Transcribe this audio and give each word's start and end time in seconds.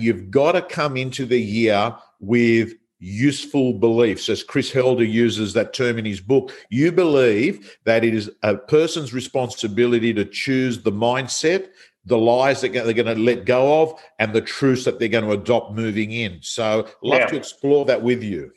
you've 0.00 0.30
got 0.30 0.52
to 0.52 0.62
come 0.62 0.96
into 0.96 1.26
the 1.26 1.40
year 1.40 1.94
with 2.20 2.74
useful 3.00 3.72
beliefs, 3.72 4.28
as 4.28 4.42
Chris 4.42 4.70
Helder 4.70 5.04
uses 5.04 5.54
that 5.54 5.72
term 5.72 5.98
in 5.98 6.04
his 6.04 6.20
book. 6.20 6.52
You 6.68 6.92
believe 6.92 7.78
that 7.84 8.04
it 8.04 8.14
is 8.14 8.30
a 8.42 8.56
person's 8.56 9.12
responsibility 9.12 10.12
to 10.14 10.24
choose 10.24 10.82
the 10.82 10.92
mindset, 10.92 11.68
the 12.04 12.18
lies 12.18 12.60
that 12.60 12.72
they're 12.72 12.92
going 12.92 13.06
to 13.06 13.22
let 13.22 13.46
go 13.46 13.82
of, 13.82 14.00
and 14.18 14.32
the 14.32 14.42
truths 14.42 14.84
that 14.84 14.98
they're 14.98 15.08
going 15.08 15.24
to 15.24 15.32
adopt 15.32 15.72
moving 15.72 16.12
in. 16.12 16.38
So, 16.42 16.88
love 17.02 17.20
yeah. 17.20 17.26
to 17.26 17.36
explore 17.36 17.84
that 17.86 18.02
with 18.02 18.22
you. 18.22 18.52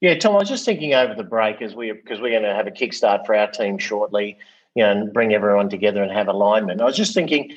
Yeah, 0.00 0.18
Tom, 0.18 0.34
I 0.34 0.38
was 0.38 0.48
just 0.48 0.64
thinking 0.64 0.94
over 0.94 1.14
the 1.14 1.24
break 1.24 1.62
as 1.62 1.74
we 1.74 1.92
because 1.92 2.20
we're 2.20 2.30
going 2.30 2.42
to 2.42 2.54
have 2.54 2.66
a 2.66 2.70
kickstart 2.70 3.24
for 3.24 3.34
our 3.34 3.50
team 3.50 3.78
shortly, 3.78 4.38
you 4.74 4.82
know, 4.82 4.90
and 4.90 5.12
bring 5.12 5.32
everyone 5.32 5.68
together 5.68 6.02
and 6.02 6.12
have 6.12 6.28
alignment. 6.28 6.80
I 6.80 6.84
was 6.84 6.96
just 6.96 7.14
thinking, 7.14 7.54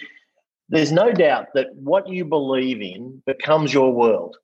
there's 0.69 0.91
no 0.91 1.11
doubt 1.11 1.47
that 1.55 1.67
what 1.75 2.07
you 2.07 2.23
believe 2.25 2.81
in 2.81 3.21
becomes 3.25 3.73
your 3.73 3.93
world 3.93 4.37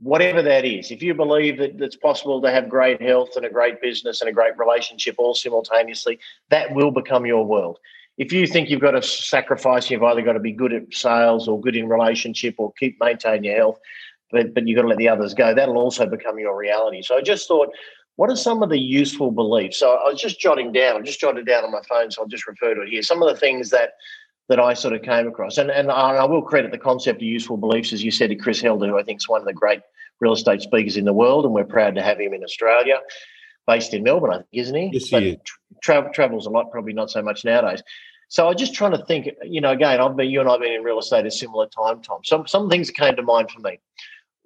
whatever 0.00 0.42
that 0.42 0.64
is. 0.64 0.90
If 0.90 1.02
you 1.02 1.14
believe 1.14 1.58
that 1.58 1.80
it's 1.80 1.96
possible 1.96 2.40
to 2.42 2.50
have 2.50 2.68
great 2.68 3.02
health 3.02 3.30
and 3.36 3.44
a 3.44 3.50
great 3.50 3.80
business 3.80 4.20
and 4.20 4.30
a 4.30 4.32
great 4.32 4.56
relationship 4.56 5.16
all 5.18 5.34
simultaneously, 5.34 6.18
that 6.50 6.74
will 6.74 6.90
become 6.90 7.26
your 7.26 7.44
world. 7.44 7.78
If 8.16 8.32
you 8.32 8.46
think 8.46 8.68
you've 8.68 8.80
got 8.80 8.92
to 8.92 9.02
sacrifice, 9.02 9.90
you've 9.90 10.02
either 10.02 10.22
got 10.22 10.32
to 10.32 10.40
be 10.40 10.52
good 10.52 10.72
at 10.72 10.92
sales 10.92 11.46
or 11.46 11.60
good 11.60 11.76
in 11.76 11.88
relationship 11.88 12.56
or 12.58 12.72
keep 12.78 12.98
maintain 13.00 13.44
your 13.44 13.56
health, 13.56 13.78
but 14.32 14.54
but 14.54 14.66
you've 14.66 14.76
got 14.76 14.82
to 14.82 14.88
let 14.88 14.98
the 14.98 15.08
others 15.08 15.34
go. 15.34 15.54
That'll 15.54 15.78
also 15.78 16.06
become 16.06 16.38
your 16.38 16.56
reality. 16.56 17.02
So 17.02 17.16
I 17.16 17.20
just 17.20 17.46
thought, 17.46 17.68
what 18.16 18.30
are 18.30 18.36
some 18.36 18.62
of 18.62 18.70
the 18.70 18.78
useful 18.78 19.30
beliefs? 19.30 19.78
So 19.78 19.90
I 19.90 20.10
was 20.10 20.20
just 20.20 20.40
jotting 20.40 20.72
down. 20.72 20.96
I'm 20.96 21.04
just 21.04 21.20
jotting 21.20 21.44
down 21.44 21.64
on 21.64 21.70
my 21.70 21.82
phone, 21.88 22.10
so 22.10 22.22
I'll 22.22 22.28
just 22.28 22.48
refer 22.48 22.74
to 22.74 22.82
it 22.82 22.88
here. 22.88 23.02
Some 23.02 23.22
of 23.22 23.28
the 23.28 23.38
things 23.38 23.70
that 23.70 23.90
that 24.48 24.58
I 24.58 24.74
sort 24.74 24.94
of 24.94 25.02
came 25.02 25.28
across. 25.28 25.58
And, 25.58 25.70
and 25.70 25.90
I 25.90 26.24
will 26.24 26.42
credit 26.42 26.70
the 26.70 26.78
concept 26.78 27.18
of 27.18 27.22
useful 27.22 27.56
beliefs, 27.56 27.92
as 27.92 28.02
you 28.02 28.10
said, 28.10 28.30
to 28.30 28.36
Chris 28.36 28.60
Helder, 28.60 28.86
who 28.86 28.98
I 28.98 29.02
think 29.02 29.20
is 29.20 29.28
one 29.28 29.40
of 29.40 29.46
the 29.46 29.52
great 29.52 29.80
real 30.20 30.32
estate 30.32 30.62
speakers 30.62 30.96
in 30.96 31.04
the 31.04 31.12
world, 31.12 31.44
and 31.44 31.54
we're 31.54 31.64
proud 31.64 31.94
to 31.94 32.02
have 32.02 32.18
him 32.18 32.34
in 32.34 32.42
Australia, 32.42 32.98
based 33.66 33.94
in 33.94 34.02
Melbourne, 34.02 34.32
I 34.32 34.36
think, 34.36 34.48
isn't 34.52 34.74
he? 34.74 34.90
Yes, 34.92 35.10
but 35.10 35.22
he 35.22 35.38
tra- 35.82 36.10
travels 36.12 36.46
a 36.46 36.50
lot, 36.50 36.72
probably 36.72 36.92
not 36.92 37.10
so 37.10 37.22
much 37.22 37.44
nowadays. 37.44 37.82
So 38.28 38.44
I 38.44 38.48
was 38.48 38.56
just 38.56 38.74
trying 38.74 38.92
to 38.92 39.04
think, 39.06 39.28
you 39.42 39.60
know, 39.60 39.70
again, 39.70 40.00
I've 40.00 40.16
been 40.16 40.28
you 40.28 40.40
and 40.40 40.48
I've 40.48 40.60
been 40.60 40.72
in 40.72 40.82
real 40.82 40.98
estate 40.98 41.24
a 41.24 41.30
similar 41.30 41.66
time, 41.66 42.02
Tom. 42.02 42.20
Some 42.24 42.46
some 42.46 42.68
things 42.68 42.88
that 42.88 42.96
came 42.96 43.16
to 43.16 43.22
mind 43.22 43.50
for 43.50 43.60
me. 43.60 43.78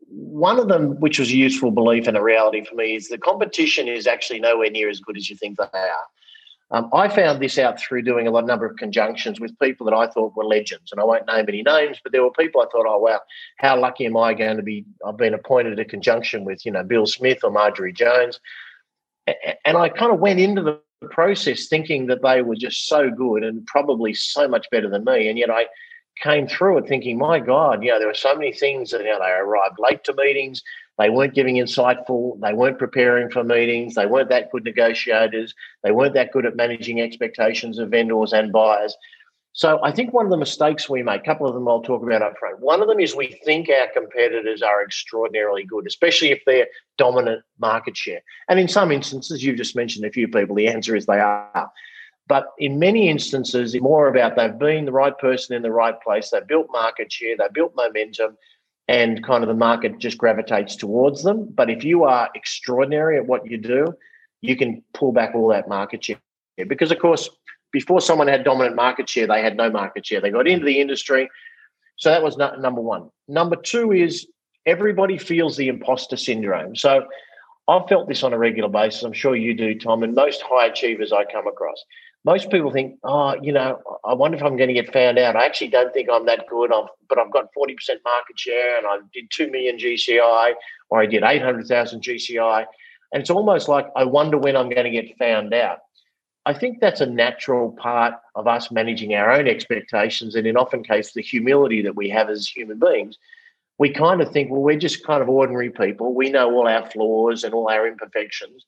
One 0.09 0.61
of 0.61 0.69
them, 0.69 1.01
which 1.01 1.19
was 1.19 1.31
a 1.31 1.37
useful 1.37 1.71
belief 1.71 2.07
and 2.07 2.17
a 2.17 2.23
reality 2.23 2.65
for 2.65 2.75
me, 2.75 2.95
is 2.95 3.09
the 3.09 3.19
competition 3.19 3.89
is 3.89 4.07
actually 4.07 4.41
nowhere 4.41 4.71
near 4.71 4.89
as 4.89 5.01
good 5.01 5.17
as 5.17 5.29
you 5.31 5.37
think 5.37 5.57
they 5.59 5.65
are. 5.65 6.07
Um, 6.73 6.89
I 6.95 7.09
found 7.09 7.41
this 7.41 7.59
out 7.59 7.79
through 7.79 8.03
doing 8.03 8.27
a 8.27 8.31
lot, 8.31 8.47
number 8.47 8.65
of 8.65 8.77
conjunctions 8.79 9.39
with 9.39 9.59
people 9.59 9.85
that 9.85 9.95
I 9.95 10.07
thought 10.07 10.35
were 10.35 10.45
legends, 10.45 10.91
and 10.91 11.01
I 11.01 11.05
won't 11.05 11.27
name 11.27 11.45
any 11.47 11.63
names, 11.63 11.99
but 12.03 12.13
there 12.13 12.23
were 12.23 12.33
people 12.33 12.63
I 12.63 12.67
thought, 12.73 12.87
oh 12.89 12.99
wow, 12.99 13.21
how 13.59 13.79
lucky 13.79 14.07
am 14.07 14.17
I 14.17 14.33
going 14.33 14.57
to 14.57 14.63
be? 14.63 14.87
I've 15.07 15.19
been 15.19 15.35
appointed 15.35 15.79
a 15.79 15.85
conjunction 15.85 16.45
with, 16.45 16.65
you 16.65 16.73
know, 16.73 16.83
Bill 16.83 17.07
Smith 17.07 17.41
or 17.45 17.51
Marjorie 17.51 17.93
Jones, 17.93 18.41
and 19.27 19.77
I 19.77 19.91
kind 19.91 20.13
of 20.13 20.19
went 20.19 20.41
into 20.41 20.63
the 20.63 20.81
process 21.11 21.67
thinking 21.67 22.07
that 22.07 22.23
they 22.23 22.41
were 22.41 22.57
just 22.57 22.89
so 22.89 23.11
good 23.11 23.45
and 23.45 23.67
probably 23.67 24.15
so 24.15 24.49
much 24.49 24.67
better 24.71 24.89
than 24.89 25.05
me, 25.05 25.29
and 25.29 25.39
yet 25.39 25.51
I 25.51 25.67
came 26.23 26.47
through 26.47 26.79
it 26.79 26.89
thinking, 26.89 27.19
my 27.19 27.39
God, 27.39 27.83
you 27.83 27.91
know, 27.91 27.99
there 27.99 28.09
were 28.09 28.15
so 28.15 28.35
many 28.35 28.53
things 28.53 28.91
that 28.91 29.03
you 29.03 29.11
know, 29.11 29.19
they 29.19 29.31
arrived 29.31 29.77
late 29.79 30.05
to 30.05 30.15
meetings, 30.15 30.63
they 30.99 31.11
weren't 31.11 31.35
giving 31.35 31.57
insightful, 31.57 32.39
they 32.41 32.53
weren't 32.53 32.79
preparing 32.79 33.31
for 33.31 33.43
meetings, 33.43 33.95
they 33.95 34.07
weren't 34.07 34.29
that 34.29 34.51
good 34.51 34.65
negotiators, 34.65 35.55
they 35.83 35.91
weren't 35.91 36.15
that 36.15 36.33
good 36.33 36.47
at 36.47 36.57
managing 36.57 37.01
expectations 37.01 37.79
of 37.79 37.91
vendors 37.91 38.33
and 38.33 38.53
buyers. 38.53 38.97
So 39.55 39.81
I 39.83 39.93
think 39.93 40.15
one 40.15 40.25
of 40.25 40.31
the 40.31 40.39
mistakes 40.39 40.89
we 40.89 41.03
make, 41.03 41.21
a 41.21 41.25
couple 41.25 41.47
of 41.47 41.53
them 41.53 41.69
I'll 41.69 41.83
talk 41.83 42.03
about 42.03 42.23
up 42.23 42.39
front. 42.39 42.61
One 42.61 42.81
of 42.81 42.89
them 42.89 43.01
is 43.01 43.15
we 43.15 43.39
think 43.45 43.69
our 43.69 43.89
competitors 43.93 44.63
are 44.63 44.83
extraordinarily 44.83 45.65
good, 45.65 45.87
especially 45.87 46.31
if 46.31 46.41
they're 46.47 46.69
dominant 46.97 47.43
market 47.59 47.97
share. 47.97 48.23
And 48.49 48.59
in 48.59 48.69
some 48.69 48.91
instances, 48.91 49.45
you've 49.45 49.59
just 49.59 49.77
mentioned 49.77 50.07
a 50.07 50.11
few 50.11 50.27
people, 50.27 50.55
the 50.57 50.69
answer 50.69 50.97
is 50.97 51.05
they 51.05 51.21
are. 51.21 51.71
But 52.29 52.47
in 52.59 52.79
many 52.79 53.11
instances, 53.11 53.75
it's 53.75 53.83
more 53.83 54.09
about 54.09 54.37
they've 54.37 54.59
been 54.59 54.87
the 54.87 54.93
right 54.93 55.17
person 55.19 55.55
in 55.55 55.61
the 55.61 55.73
right 55.73 56.01
place, 56.01 56.31
they've 56.31 56.47
built 56.47 56.69
market 56.73 57.13
share, 57.13 57.37
they've 57.37 57.53
built 57.53 57.75
momentum, 57.77 58.39
and 58.89 59.25
kind 59.25 59.43
of 59.45 59.49
the 59.49 59.55
market 59.55 59.99
just 59.99 60.19
gravitates 60.19 60.77
towards 60.77 61.23
them. 61.23 61.49
But 61.55 61.71
if 61.71 61.85
you 61.85 62.05
are 62.05 62.29
extraordinary 62.35 63.17
at 63.17 63.27
what 63.27 63.49
you 63.49 63.59
do, 63.59 63.95
you 64.41 64.57
can 64.57 64.83
pull 64.93 65.13
back 65.13 65.35
all 65.35 65.49
that 65.49 65.69
market 65.69 66.05
share. 66.05 66.19
Because, 66.57 66.91
of 66.91 66.99
course, 66.99 67.29
before 67.73 68.01
someone 68.01 68.29
had 68.29 68.45
dominant 68.45 68.77
market 68.77 69.09
share, 69.09 69.27
they 69.27 69.43
had 69.43 69.57
no 69.57 69.71
market 69.71 70.05
share. 70.05 70.21
They 70.21 70.31
got 70.31 70.49
into 70.49 70.67
the 70.67 70.81
industry. 70.81 71.31
So 71.97 72.11
that 72.11 72.23
was 72.23 72.37
number 72.37 72.81
one. 72.81 73.11
Number 73.29 73.57
two 73.57 73.93
is 73.93 74.27
everybody 74.67 75.17
feels 75.17 75.57
the 75.57 75.69
imposter 75.69 76.17
syndrome. 76.17 76.77
So 76.77 77.07
I've 77.69 77.89
felt 77.89 78.09
this 78.09 78.23
on 78.23 78.33
a 78.33 78.39
regular 78.39 78.69
basis. 78.69 79.03
I'm 79.05 79.13
sure 79.13 79.37
you 79.37 79.55
do, 79.55 79.79
Tom, 79.79 80.03
and 80.03 80.15
most 80.15 80.43
high 80.43 80.67
achievers 80.67 81.13
I 81.13 81.25
come 81.25 81.47
across 81.47 81.83
most 82.25 82.51
people 82.51 82.71
think, 82.71 82.99
oh, 83.03 83.35
you 83.43 83.53
know, 83.53 83.81
I 84.05 84.15
wonder 84.15 84.37
if 84.37 84.43
I'm 84.43 84.57
going 84.57 84.69
to 84.69 84.75
get 84.75 84.93
found 84.93 85.19
out. 85.19 85.35
I 85.35 85.45
actually 85.45 85.69
don't 85.69 85.93
think 85.93 86.09
I'm 86.11 86.27
that 86.27 86.47
good, 86.49 86.73
I've, 86.73 86.87
but 87.09 87.19
I've 87.19 87.33
got 87.33 87.49
40% 87.57 87.77
market 88.05 88.39
share 88.39 88.79
and 88.79 88.87
I 88.87 88.99
did 89.13 89.25
2 89.31 89.51
million 89.51 89.77
GCI 89.77 90.53
or 90.91 91.01
I 91.01 91.07
did 91.07 91.25
800,000 91.25 92.01
GCI. 92.01 92.65
And 93.13 93.21
it's 93.21 93.31
almost 93.31 93.69
like, 93.69 93.89
I 93.97 94.05
wonder 94.05 94.39
when 94.39 94.57
I'm 94.57 94.69
going 94.69 94.85
to 94.85 94.91
get 94.91 95.19
found 95.19 95.53
out. 95.53 95.79
I 96.47 96.55
think 96.55 96.81
that's 96.81 97.01
a 97.01 97.07
natural 97.07 97.73
part 97.73 98.15
of 98.37 98.47
us 98.47 98.71
managing 98.71 99.15
our 99.15 99.31
own 99.33 99.49
expectations. 99.49 100.37
And 100.37 100.47
in 100.47 100.57
often 100.57 100.85
case 100.85 101.13
the 101.13 101.23
humility 101.23 101.83
that 101.83 101.97
we 101.97 102.09
have 102.11 102.31
as 102.31 102.47
human 102.49 102.79
beings. 102.79 103.19
We 103.79 103.91
kind 103.91 104.21
of 104.21 104.31
think, 104.31 104.51
well, 104.51 104.61
we're 104.61 104.79
just 104.79 105.05
kind 105.05 105.23
of 105.23 105.29
ordinary 105.29 105.71
people. 105.71 106.15
We 106.15 106.31
know 106.31 106.53
all 106.53 106.69
our 106.69 106.89
flaws 106.89 107.43
and 107.43 107.53
all 107.53 107.69
our 107.69 107.87
imperfections 107.89 108.65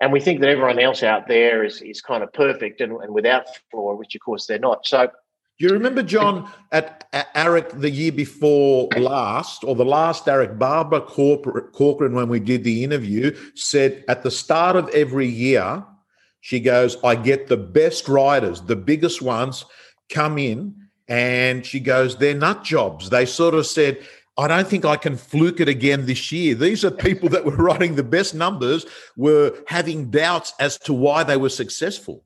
and 0.00 0.12
we 0.12 0.20
think 0.20 0.40
that 0.40 0.48
everyone 0.48 0.78
else 0.78 1.02
out 1.02 1.26
there 1.28 1.64
is 1.64 1.82
is 1.82 2.00
kind 2.00 2.22
of 2.22 2.32
perfect 2.32 2.80
and, 2.80 2.92
and 3.02 3.12
without 3.12 3.46
flaw, 3.70 3.94
which 3.94 4.14
of 4.14 4.20
course 4.20 4.46
they're 4.46 4.58
not. 4.58 4.86
So 4.86 5.10
you 5.58 5.70
remember 5.70 6.04
John 6.04 6.48
at, 6.70 7.08
at 7.12 7.34
AREC 7.34 7.80
the 7.80 7.90
year 7.90 8.12
before 8.12 8.88
last, 8.96 9.64
or 9.64 9.74
the 9.74 9.84
last 9.84 10.26
AREC, 10.26 10.56
Barbara 10.56 11.00
Corcoran, 11.00 12.14
when 12.14 12.28
we 12.28 12.38
did 12.38 12.62
the 12.62 12.84
interview, 12.84 13.36
said 13.56 14.04
at 14.06 14.22
the 14.22 14.30
start 14.30 14.76
of 14.76 14.88
every 14.90 15.26
year, 15.26 15.84
she 16.40 16.60
goes, 16.60 16.96
I 17.02 17.16
get 17.16 17.48
the 17.48 17.56
best 17.56 18.08
riders, 18.08 18.60
the 18.60 18.76
biggest 18.76 19.20
ones 19.20 19.64
come 20.08 20.38
in, 20.38 20.76
and 21.08 21.66
she 21.66 21.80
goes, 21.80 22.16
they're 22.16 22.34
nut 22.34 22.62
jobs. 22.62 23.10
They 23.10 23.26
sort 23.26 23.54
of 23.54 23.66
said, 23.66 23.98
I 24.38 24.46
don't 24.46 24.68
think 24.68 24.84
I 24.84 24.96
can 24.96 25.16
fluke 25.16 25.58
it 25.58 25.68
again 25.68 26.06
this 26.06 26.30
year. 26.30 26.54
These 26.54 26.84
are 26.84 26.92
people 26.92 27.28
that 27.30 27.44
were 27.44 27.56
writing 27.56 27.96
the 27.96 28.04
best 28.04 28.36
numbers, 28.36 28.86
were 29.16 29.52
having 29.66 30.10
doubts 30.10 30.54
as 30.60 30.78
to 30.78 30.92
why 30.92 31.24
they 31.24 31.36
were 31.36 31.48
successful. 31.48 32.22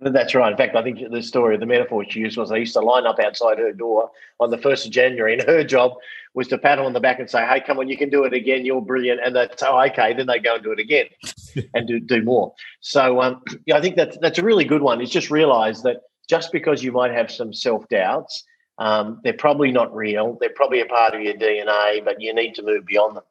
That's 0.00 0.34
right. 0.34 0.52
In 0.52 0.58
fact, 0.58 0.76
I 0.76 0.82
think 0.82 1.00
the 1.10 1.22
story, 1.22 1.54
of 1.54 1.60
the 1.60 1.66
metaphor 1.66 2.04
she 2.08 2.20
used 2.20 2.36
was 2.36 2.50
they 2.50 2.60
used 2.60 2.74
to 2.74 2.80
line 2.80 3.06
up 3.06 3.18
outside 3.18 3.58
her 3.58 3.72
door 3.72 4.10
on 4.38 4.50
the 4.50 4.58
1st 4.58 4.86
of 4.86 4.92
January, 4.92 5.32
and 5.32 5.42
her 5.42 5.64
job 5.64 5.94
was 6.34 6.46
to 6.48 6.58
pat 6.58 6.78
her 6.78 6.84
on 6.84 6.92
the 6.92 7.00
back 7.00 7.18
and 7.18 7.28
say, 7.28 7.44
Hey, 7.44 7.60
come 7.60 7.78
on, 7.78 7.88
you 7.88 7.96
can 7.96 8.10
do 8.10 8.24
it 8.24 8.32
again. 8.32 8.64
You're 8.64 8.82
brilliant. 8.82 9.20
And 9.24 9.34
that's, 9.34 9.62
oh, 9.62 9.80
okay. 9.86 10.12
Then 10.12 10.26
they 10.26 10.38
go 10.38 10.54
and 10.54 10.62
do 10.62 10.70
it 10.70 10.78
again 10.78 11.06
and 11.74 11.88
do, 11.88 11.98
do 11.98 12.22
more. 12.22 12.54
So, 12.80 13.20
um, 13.22 13.42
yeah, 13.66 13.76
I 13.76 13.80
think 13.80 13.96
that's, 13.96 14.18
that's 14.18 14.38
a 14.38 14.44
really 14.44 14.64
good 14.64 14.82
one. 14.82 15.00
It's 15.00 15.10
just 15.10 15.30
realize 15.30 15.82
that 15.82 16.02
just 16.28 16.52
because 16.52 16.84
you 16.84 16.92
might 16.92 17.10
have 17.10 17.30
some 17.30 17.52
self 17.52 17.88
doubts, 17.88 18.44
um, 18.78 19.20
they're 19.24 19.32
probably 19.32 19.72
not 19.72 19.94
real. 19.94 20.36
They're 20.40 20.50
probably 20.50 20.80
a 20.80 20.86
part 20.86 21.14
of 21.14 21.20
your 21.20 21.34
DNA, 21.34 22.04
but 22.04 22.20
you 22.20 22.32
need 22.32 22.54
to 22.54 22.62
move 22.62 22.86
beyond 22.86 23.16
them. 23.16 23.24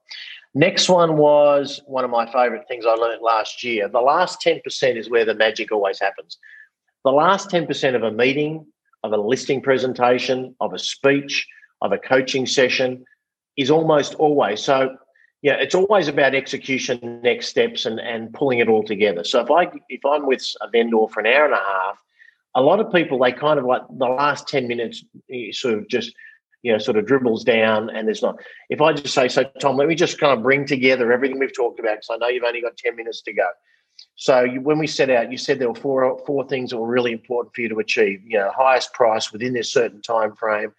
Next 0.53 0.89
one 0.89 1.17
was 1.17 1.81
one 1.85 2.03
of 2.03 2.09
my 2.09 2.25
favorite 2.25 2.67
things 2.67 2.85
I 2.85 2.93
learned 2.93 3.21
last 3.21 3.63
year. 3.63 3.87
The 3.87 4.01
last 4.01 4.41
10% 4.41 4.97
is 4.97 5.09
where 5.09 5.25
the 5.25 5.35
magic 5.35 5.71
always 5.71 5.99
happens. 5.99 6.37
The 7.05 7.11
last 7.11 7.49
10% 7.49 7.95
of 7.95 8.03
a 8.03 8.11
meeting, 8.11 8.65
of 9.03 9.13
a 9.13 9.17
listing 9.17 9.61
presentation, 9.61 10.55
of 10.59 10.73
a 10.73 10.79
speech, 10.79 11.47
of 11.81 11.91
a 11.91 11.97
coaching 11.97 12.45
session 12.45 13.05
is 13.55 13.69
almost 13.69 14.15
always. 14.15 14.61
So, 14.61 14.97
yeah, 15.41 15.53
it's 15.53 15.75
always 15.75 16.07
about 16.07 16.33
execution, 16.33 17.21
next 17.21 17.47
steps, 17.47 17.85
and, 17.85 17.99
and 17.99 18.33
pulling 18.33 18.59
it 18.59 18.67
all 18.67 18.83
together. 18.83 19.23
So 19.23 19.41
if 19.41 19.51
I 19.51 19.71
if 19.89 20.03
I'm 20.03 20.25
with 20.25 20.43
a 20.61 20.69
vendor 20.69 21.07
for 21.13 21.19
an 21.19 21.27
hour 21.27 21.45
and 21.45 21.53
a 21.53 21.57
half 21.57 21.99
a 22.57 22.61
lot 22.61 22.79
of 22.79 22.91
people 22.91 23.19
they 23.19 23.31
kind 23.31 23.59
of 23.59 23.65
like 23.65 23.83
the 23.97 24.05
last 24.05 24.47
10 24.47 24.67
minutes 24.67 25.05
eh, 25.31 25.51
sort 25.51 25.75
of 25.75 25.87
just 25.87 26.13
you 26.63 26.71
know 26.71 26.79
sort 26.79 26.97
of 26.97 27.05
dribbles 27.05 27.43
down 27.43 27.89
and 27.91 28.07
there's 28.07 28.23
not 28.23 28.35
if 28.69 28.81
i 28.81 28.91
just 28.91 29.13
say 29.13 29.27
so 29.27 29.43
tom 29.61 29.77
let 29.77 29.87
me 29.87 29.95
just 29.95 30.19
kind 30.19 30.35
of 30.35 30.43
bring 30.43 30.65
together 30.65 31.13
everything 31.13 31.39
we've 31.39 31.55
talked 31.55 31.79
about 31.79 31.97
because 31.97 32.09
i 32.11 32.17
know 32.17 32.27
you've 32.27 32.43
only 32.43 32.61
got 32.61 32.75
10 32.75 32.95
minutes 32.95 33.21
to 33.21 33.33
go. 33.33 33.47
So 34.15 34.41
you, 34.43 34.61
when 34.61 34.79
we 34.79 34.87
set 34.87 35.09
out 35.09 35.31
you 35.31 35.37
said 35.37 35.59
there 35.59 35.69
were 35.69 35.75
four 35.75 36.21
four 36.25 36.47
things 36.47 36.71
that 36.71 36.77
were 36.77 36.87
really 36.87 37.11
important 37.11 37.53
for 37.55 37.61
you 37.61 37.69
to 37.69 37.79
achieve 37.79 38.21
you 38.25 38.37
know 38.37 38.51
highest 38.55 38.93
price 38.93 39.31
within 39.31 39.53
this 39.53 39.71
certain 39.71 40.01
time 40.01 40.35
frame 40.35 40.73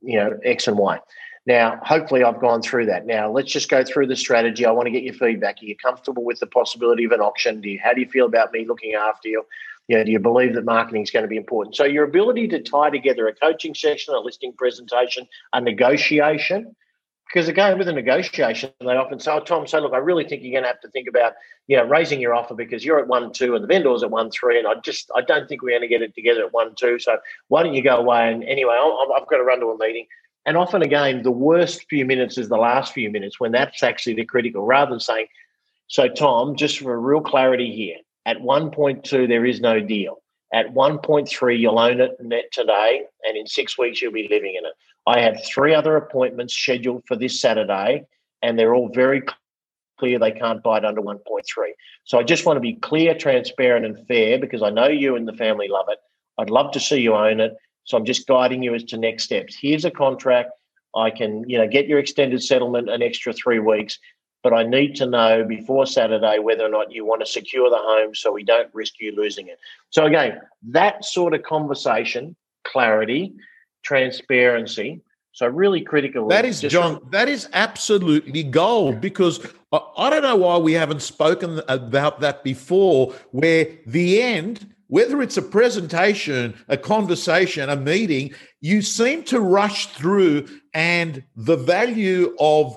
you 0.00 0.18
know 0.18 0.38
x 0.44 0.68
and 0.68 0.78
y. 0.78 1.00
Now 1.46 1.80
hopefully 1.84 2.22
i've 2.22 2.40
gone 2.40 2.62
through 2.62 2.86
that. 2.86 3.06
Now 3.06 3.30
let's 3.30 3.52
just 3.52 3.68
go 3.68 3.84
through 3.84 4.06
the 4.06 4.16
strategy. 4.16 4.64
I 4.66 4.70
want 4.70 4.86
to 4.86 4.92
get 4.92 5.02
your 5.02 5.14
feedback. 5.14 5.56
Are 5.62 5.66
you 5.66 5.76
comfortable 5.76 6.24
with 6.24 6.38
the 6.40 6.46
possibility 6.46 7.04
of 7.04 7.12
an 7.12 7.20
auction? 7.20 7.60
Do 7.60 7.68
you 7.68 7.80
how 7.82 7.92
do 7.92 8.00
you 8.00 8.08
feel 8.08 8.26
about 8.26 8.52
me 8.52 8.64
looking 8.66 8.94
after 8.94 9.28
you 9.28 9.44
You 9.88 9.98
know, 9.98 10.04
do 10.04 10.12
you 10.12 10.18
believe 10.18 10.54
that 10.54 10.64
marketing 10.64 11.02
is 11.02 11.10
going 11.10 11.24
to 11.24 11.28
be 11.28 11.36
important? 11.36 11.76
So 11.76 11.84
your 11.84 12.04
ability 12.04 12.48
to 12.48 12.62
tie 12.62 12.90
together 12.90 13.26
a 13.28 13.34
coaching 13.34 13.74
session, 13.74 14.14
a 14.14 14.20
listing 14.20 14.52
presentation, 14.52 15.26
a 15.52 15.60
negotiation, 15.60 16.74
because 17.32 17.48
again, 17.48 17.78
with 17.78 17.88
a 17.88 17.92
negotiation, 17.92 18.70
they 18.80 18.96
often 18.96 19.18
say, 19.18 19.30
oh, 19.32 19.40
Tom, 19.40 19.66
so 19.66 19.78
look, 19.78 19.94
I 19.94 19.98
really 19.98 20.24
think 20.24 20.42
you're 20.42 20.52
going 20.52 20.64
to 20.64 20.68
have 20.68 20.80
to 20.82 20.88
think 20.88 21.08
about, 21.08 21.32
you 21.66 21.76
know, 21.76 21.84
raising 21.84 22.20
your 22.20 22.34
offer 22.34 22.54
because 22.54 22.84
you're 22.84 22.98
at 22.98 23.08
one 23.08 23.32
two 23.32 23.54
and 23.54 23.64
the 23.64 23.68
vendor's 23.68 24.02
at 24.02 24.10
one 24.10 24.30
three, 24.30 24.58
and 24.58 24.68
I 24.68 24.74
just 24.84 25.10
I 25.16 25.22
don't 25.22 25.48
think 25.48 25.62
we're 25.62 25.70
going 25.70 25.82
to 25.82 25.88
get 25.88 26.02
it 26.02 26.14
together 26.14 26.44
at 26.44 26.52
one 26.52 26.74
two. 26.74 26.98
So 26.98 27.18
why 27.48 27.62
don't 27.62 27.74
you 27.74 27.82
go 27.82 27.96
away? 27.96 28.30
And 28.30 28.44
anyway, 28.44 28.74
i 28.74 29.18
have 29.18 29.28
got 29.28 29.38
to 29.38 29.44
run 29.44 29.60
to 29.60 29.66
a 29.66 29.78
meeting. 29.78 30.06
And 30.44 30.56
often, 30.56 30.82
again, 30.82 31.22
the 31.22 31.30
worst 31.30 31.86
few 31.88 32.04
minutes 32.04 32.36
is 32.36 32.48
the 32.48 32.56
last 32.56 32.92
few 32.92 33.08
minutes 33.10 33.40
when 33.40 33.52
that's 33.52 33.82
actually 33.82 34.14
the 34.14 34.26
critical. 34.26 34.66
Rather 34.66 34.90
than 34.90 35.00
saying, 35.00 35.26
so 35.86 36.08
Tom, 36.08 36.56
just 36.56 36.80
for 36.80 37.00
real 37.00 37.20
clarity 37.20 37.74
here, 37.74 37.96
at 38.26 38.38
1.2 38.38 39.28
there 39.28 39.44
is 39.44 39.60
no 39.60 39.80
deal. 39.80 40.22
At 40.54 40.74
1.3 40.74 41.58
you'll 41.58 41.78
own 41.78 42.00
it 42.00 42.16
net 42.20 42.44
today, 42.52 43.02
and 43.24 43.36
in 43.36 43.46
six 43.46 43.78
weeks 43.78 44.02
you'll 44.02 44.12
be 44.12 44.28
living 44.30 44.54
in 44.56 44.64
it. 44.66 44.72
I 45.06 45.20
have 45.20 45.44
three 45.44 45.74
other 45.74 45.96
appointments 45.96 46.54
scheduled 46.54 47.04
for 47.06 47.16
this 47.16 47.40
Saturday, 47.40 48.04
and 48.42 48.58
they're 48.58 48.74
all 48.74 48.90
very 48.92 49.22
clear 49.98 50.18
they 50.18 50.32
can't 50.32 50.62
buy 50.62 50.78
it 50.78 50.84
under 50.84 51.00
1.3. 51.00 51.42
So 52.04 52.18
I 52.18 52.22
just 52.22 52.44
want 52.46 52.56
to 52.56 52.60
be 52.60 52.74
clear, 52.74 53.14
transparent, 53.14 53.86
and 53.86 54.06
fair 54.06 54.38
because 54.38 54.62
I 54.62 54.70
know 54.70 54.88
you 54.88 55.16
and 55.16 55.26
the 55.26 55.32
family 55.32 55.68
love 55.68 55.86
it. 55.88 55.98
I'd 56.38 56.50
love 56.50 56.72
to 56.72 56.80
see 56.80 57.00
you 57.00 57.14
own 57.14 57.40
it. 57.40 57.54
So 57.84 57.96
I'm 57.96 58.04
just 58.04 58.26
guiding 58.26 58.62
you 58.62 58.74
as 58.74 58.84
to 58.84 58.96
next 58.96 59.24
steps. 59.24 59.56
Here's 59.60 59.84
a 59.84 59.90
contract. 59.90 60.50
I 60.94 61.10
can, 61.10 61.48
you 61.48 61.58
know, 61.58 61.66
get 61.66 61.86
your 61.86 61.98
extended 61.98 62.42
settlement 62.42 62.90
an 62.90 63.02
extra 63.02 63.32
three 63.32 63.58
weeks, 63.58 63.98
but 64.42 64.52
I 64.52 64.64
need 64.64 64.96
to 64.96 65.06
know 65.06 65.44
before 65.44 65.86
Saturday 65.86 66.38
whether 66.38 66.64
or 66.64 66.68
not 66.68 66.92
you 66.92 67.04
want 67.04 67.20
to 67.20 67.26
secure 67.26 67.70
the 67.70 67.78
home 67.78 68.14
so 68.14 68.32
we 68.32 68.42
don't 68.42 68.68
risk 68.74 69.00
you 69.00 69.14
losing 69.14 69.48
it. 69.48 69.58
So 69.90 70.04
again, 70.06 70.40
that 70.70 71.04
sort 71.04 71.34
of 71.34 71.42
conversation, 71.42 72.34
clarity, 72.64 73.34
transparency. 73.82 75.00
So 75.32 75.46
really 75.46 75.80
critical. 75.80 76.28
That 76.28 76.44
is 76.44 76.60
John. 76.60 77.00
That 77.10 77.28
is 77.28 77.48
absolutely 77.52 78.42
gold 78.42 79.00
because 79.00 79.46
I, 79.72 79.80
I 79.96 80.10
don't 80.10 80.22
know 80.22 80.36
why 80.36 80.58
we 80.58 80.74
haven't 80.74 81.02
spoken 81.02 81.62
about 81.68 82.20
that 82.20 82.44
before. 82.44 83.14
Where 83.30 83.68
the 83.86 84.20
end, 84.20 84.74
whether 84.88 85.22
it's 85.22 85.38
a 85.38 85.42
presentation, 85.42 86.54
a 86.68 86.76
conversation, 86.76 87.70
a 87.70 87.76
meeting, 87.76 88.34
you 88.60 88.82
seem 88.82 89.22
to 89.24 89.40
rush 89.40 89.86
through, 89.86 90.48
and 90.74 91.24
the 91.34 91.56
value 91.56 92.36
of 92.38 92.76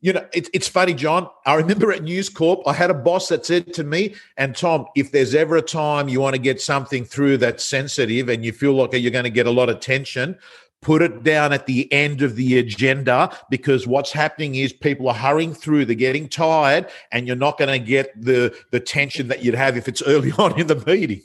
you 0.00 0.12
know, 0.12 0.26
it, 0.32 0.48
it's 0.52 0.68
funny, 0.68 0.94
John. 0.94 1.28
I 1.46 1.54
remember 1.54 1.90
at 1.90 2.02
News 2.02 2.28
Corp, 2.28 2.60
I 2.66 2.72
had 2.72 2.90
a 2.90 2.94
boss 2.94 3.28
that 3.28 3.46
said 3.46 3.72
to 3.74 3.84
me, 3.84 4.14
and 4.36 4.54
Tom, 4.54 4.86
if 4.94 5.10
there's 5.10 5.34
ever 5.34 5.56
a 5.56 5.62
time 5.62 6.08
you 6.08 6.20
want 6.20 6.34
to 6.34 6.40
get 6.40 6.60
something 6.60 7.04
through 7.04 7.38
that's 7.38 7.64
sensitive 7.64 8.28
and 8.28 8.44
you 8.44 8.52
feel 8.52 8.74
like 8.74 8.92
you're 8.92 9.10
going 9.10 9.24
to 9.24 9.30
get 9.30 9.46
a 9.46 9.50
lot 9.50 9.68
of 9.68 9.80
tension, 9.80 10.38
put 10.82 11.02
it 11.02 11.22
down 11.22 11.52
at 11.52 11.66
the 11.66 11.90
end 11.92 12.22
of 12.22 12.36
the 12.36 12.58
agenda 12.58 13.36
because 13.50 13.86
what's 13.86 14.12
happening 14.12 14.54
is 14.56 14.72
people 14.72 15.08
are 15.08 15.14
hurrying 15.14 15.54
through, 15.54 15.84
they're 15.84 15.96
getting 15.96 16.28
tired, 16.28 16.86
and 17.10 17.26
you're 17.26 17.34
not 17.34 17.58
going 17.58 17.70
to 17.70 17.84
get 17.84 18.12
the, 18.20 18.54
the 18.70 18.80
tension 18.80 19.28
that 19.28 19.42
you'd 19.42 19.54
have 19.54 19.76
if 19.76 19.88
it's 19.88 20.02
early 20.02 20.30
on 20.38 20.58
in 20.60 20.66
the 20.66 20.82
meeting. 20.86 21.22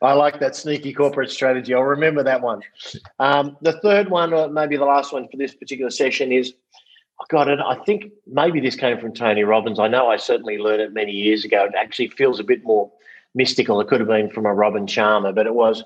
I 0.00 0.12
like 0.12 0.38
that 0.40 0.54
sneaky 0.54 0.92
corporate 0.92 1.30
strategy. 1.30 1.74
I'll 1.74 1.82
remember 1.82 2.22
that 2.22 2.40
one. 2.40 2.62
Um, 3.18 3.56
the 3.62 3.80
third 3.80 4.08
one, 4.08 4.32
or 4.32 4.48
maybe 4.48 4.76
the 4.76 4.84
last 4.84 5.12
one 5.12 5.26
for 5.28 5.36
this 5.36 5.54
particular 5.54 5.90
session, 5.90 6.30
is 6.30 6.54
I 7.20 7.24
got 7.28 7.48
it. 7.48 7.58
I 7.60 7.76
think 7.84 8.12
maybe 8.26 8.60
this 8.60 8.76
came 8.76 8.98
from 8.98 9.14
Tony 9.14 9.42
Robbins. 9.42 9.78
I 9.78 9.88
know 9.88 10.08
I 10.08 10.16
certainly 10.16 10.58
learned 10.58 10.82
it 10.82 10.92
many 10.92 11.12
years 11.12 11.44
ago. 11.44 11.64
It 11.64 11.74
actually 11.74 12.08
feels 12.08 12.40
a 12.40 12.44
bit 12.44 12.62
more 12.62 12.90
mystical. 13.34 13.80
It 13.80 13.88
could 13.88 14.00
have 14.00 14.08
been 14.08 14.30
from 14.30 14.46
a 14.46 14.52
Robin 14.52 14.86
Sharma, 14.86 15.34
but 15.34 15.46
it 15.46 15.54
was 15.54 15.82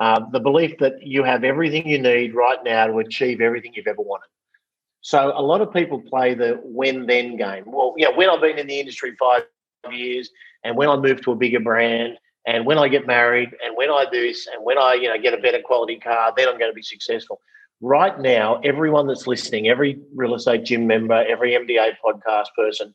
uh, 0.00 0.20
the 0.30 0.40
belief 0.40 0.76
that 0.78 1.06
you 1.06 1.22
have 1.24 1.44
everything 1.44 1.88
you 1.88 1.98
need 1.98 2.34
right 2.34 2.58
now 2.62 2.86
to 2.86 2.98
achieve 2.98 3.40
everything 3.40 3.72
you've 3.74 3.86
ever 3.86 4.02
wanted. 4.02 4.28
So 5.00 5.32
a 5.34 5.40
lot 5.40 5.60
of 5.60 5.72
people 5.72 6.00
play 6.00 6.34
the 6.34 6.60
when 6.62 7.06
then 7.06 7.36
game. 7.36 7.64
Well, 7.66 7.94
yeah, 7.96 8.08
when 8.08 8.28
I've 8.28 8.40
been 8.40 8.58
in 8.58 8.66
the 8.66 8.80
industry 8.80 9.14
five 9.18 9.44
years, 9.90 10.30
and 10.64 10.76
when 10.76 10.88
I 10.88 10.96
move 10.96 11.22
to 11.22 11.32
a 11.32 11.36
bigger 11.36 11.60
brand, 11.60 12.18
and 12.46 12.66
when 12.66 12.76
I 12.76 12.88
get 12.88 13.06
married, 13.06 13.50
and 13.64 13.76
when 13.76 13.88
I 13.88 14.04
do 14.10 14.20
this, 14.20 14.46
and 14.52 14.64
when 14.64 14.78
I 14.78 14.94
you 14.94 15.08
know 15.08 15.18
get 15.18 15.32
a 15.32 15.38
better 15.38 15.60
quality 15.64 15.98
car, 15.98 16.34
then 16.36 16.48
I'm 16.48 16.58
going 16.58 16.70
to 16.70 16.74
be 16.74 16.82
successful 16.82 17.40
right 17.80 18.18
now, 18.18 18.60
everyone 18.64 19.06
that's 19.06 19.26
listening, 19.26 19.68
every 19.68 19.98
real 20.14 20.34
estate 20.34 20.64
gym 20.64 20.86
member, 20.86 21.24
every 21.28 21.52
MDA 21.52 21.94
podcast 22.04 22.46
person, 22.56 22.94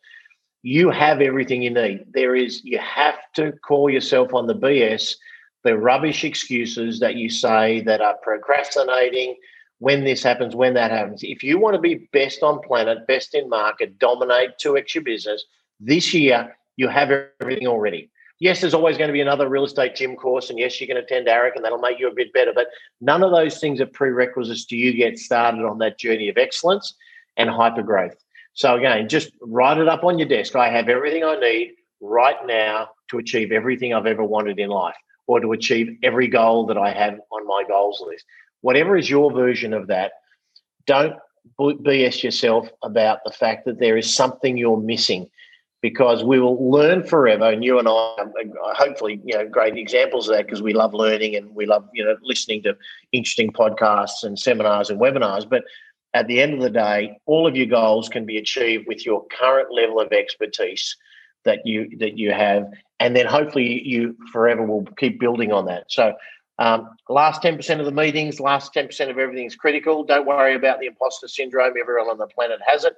you 0.64 0.90
have 0.90 1.22
everything 1.22 1.62
you 1.62 1.72
need. 1.72 2.06
There 2.14 2.36
is, 2.36 2.64
you 2.64 2.78
have 2.80 3.16
to 3.36 3.54
call 3.66 3.90
yourself 3.90 4.34
on 4.34 4.48
the 4.48 4.56
BS, 4.56 5.16
the 5.64 5.78
rubbish 5.78 6.24
excuses 6.24 7.00
that 7.00 7.16
you 7.16 7.30
say 7.30 7.82
that 7.82 8.02
are 8.02 8.18
procrastinating 8.22 9.36
when 9.80 10.04
this 10.04 10.22
happens, 10.22 10.56
when 10.56 10.76
that 10.76 10.92
happens. 10.92 11.24
If 11.24 11.42
you 11.42 11.58
want 11.58 11.76
to 11.76 11.82
be 11.82 12.08
best 12.14 12.44
on 12.44 12.62
planet, 12.62 13.08
best 13.08 13.34
in 13.34 13.50
market, 13.50 13.98
dominate 13.98 14.52
2x 14.64 14.94
your 14.94 15.04
business, 15.04 15.44
this 15.80 16.14
year 16.14 16.56
you 16.78 16.88
have 16.88 17.12
everything 17.40 17.68
already 17.68 18.11
yes, 18.42 18.60
there's 18.60 18.74
always 18.74 18.98
going 18.98 19.08
to 19.08 19.14
be 19.14 19.22
another 19.22 19.48
real 19.48 19.64
estate 19.64 19.96
gym 19.96 20.16
course, 20.16 20.50
and 20.50 20.58
yes, 20.58 20.82
you 20.82 20.88
can 20.88 20.98
attend 20.98 21.28
AREC, 21.28 21.52
and 21.56 21.64
that'll 21.64 21.78
make 21.78 22.00
you 22.00 22.10
a 22.10 22.14
bit 22.14 22.34
better. 22.34 22.52
But 22.54 22.68
none 23.00 23.24
of 23.24 23.32
those 23.32 23.60
things 23.60 23.80
are 23.80 23.86
prerequisites 23.86 24.66
to 24.66 24.76
you 24.76 24.94
get 24.94 25.20
started 25.20 25.64
on 25.64 25.78
that 25.78 26.00
journey 26.00 26.28
of 26.28 26.38
excellence 26.38 26.96
and 27.38 27.50
hyper 27.50 27.84
growth. 27.84 28.16
So 28.54 28.76
again, 28.76 29.08
just 29.08 29.32
write 29.42 29.78
it 29.78 29.88
up 29.88 30.04
on 30.04 30.18
your 30.18 30.28
desk. 30.28 30.56
I 30.56 30.70
have 30.70 30.90
everything 30.90 31.24
I 31.24 31.36
need 31.36 31.76
right 32.02 32.36
now 32.46 32.90
to 33.12 33.20
achieve 33.20 33.52
everything 33.52 33.94
I've 33.94 34.08
ever 34.08 34.24
wanted 34.24 34.60
in 34.60 34.70
life, 34.70 34.98
or 35.28 35.40
to 35.40 35.52
achieve 35.52 35.98
every 36.02 36.28
goal 36.28 36.66
that 36.66 36.78
I 36.78 36.92
have 36.92 37.20
on 37.32 37.48
my 37.48 37.64
goals 37.68 38.04
list. 38.06 38.26
Whatever 38.62 38.98
is 38.98 39.10
your 39.10 39.32
version 39.32 39.72
of 39.72 39.88
that, 39.88 40.14
don't 40.88 41.14
BS 41.60 42.24
yourself 42.24 42.70
about 42.82 43.20
the 43.24 43.32
fact 43.32 43.66
that 43.66 43.80
there 43.80 43.98
is 43.98 44.14
something 44.14 44.58
you're 44.58 44.82
missing 44.82 45.30
because 45.82 46.24
we 46.24 46.40
will 46.40 46.72
learn 46.72 47.04
forever. 47.04 47.50
And 47.50 47.64
you 47.64 47.80
and 47.80 47.88
I, 47.88 47.92
are 47.92 48.74
hopefully, 48.74 49.20
you 49.26 49.36
know, 49.36 49.48
great 49.48 49.78
examples 49.78 50.30
of 50.30 50.36
that 50.36 50.46
because 50.46 50.62
we 50.62 50.74
love 50.74 50.94
learning 50.94 51.36
and 51.36 51.54
we 51.56 51.66
love, 51.66 51.88
you 51.94 52.06
know, 52.06 52.16
listening 52.22 52.62
to 52.64 52.78
interesting 53.12 53.52
podcasts 53.52 54.24
and 54.24 54.38
seminars 54.38 54.90
and 54.90 55.00
webinars. 55.00 55.50
But 55.50 55.64
at 56.14 56.28
the 56.28 56.42
end 56.42 56.54
of 56.54 56.62
the 56.62 56.70
day, 56.70 57.18
all 57.26 57.48
of 57.48 57.56
your 57.56 57.66
goals 57.66 58.10
can 58.10 58.26
be 58.26 58.38
achieved 58.38 58.86
with 58.88 59.06
your 59.06 59.26
current 59.28 59.74
level 59.74 60.00
of 60.00 60.12
expertise 60.12 60.96
that 61.44 61.66
you 61.66 61.90
that 61.98 62.20
you 62.20 62.32
have, 62.32 62.68
and 63.00 63.16
then 63.16 63.26
hopefully 63.26 63.82
you 63.84 64.16
forever 64.32 64.64
will 64.64 64.86
keep 64.98 65.20
building 65.20 65.52
on 65.52 65.66
that. 65.66 65.86
So. 65.90 66.14
Um, 66.60 66.90
last 67.10 67.42
10% 67.42 67.80
of 67.80 67.88
the 67.88 67.92
meetings, 67.92 68.40
last 68.40 68.72
10% 68.76 69.10
of 69.10 69.18
everything 69.18 69.48
is 69.48 69.56
critical. 69.56 70.04
Don't 70.04 70.28
worry 70.28 70.54
about 70.54 70.80
the 70.80 70.86
imposter 70.86 71.28
syndrome. 71.28 71.74
Everyone 71.80 72.08
on 72.08 72.20
the 72.20 72.28
planet 72.28 72.60
has 72.68 72.84
it. 72.84 72.94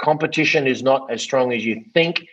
Competition 0.00 0.66
is 0.66 0.82
not 0.82 1.10
as 1.10 1.22
strong 1.22 1.52
as 1.52 1.64
you 1.64 1.84
think. 1.94 2.26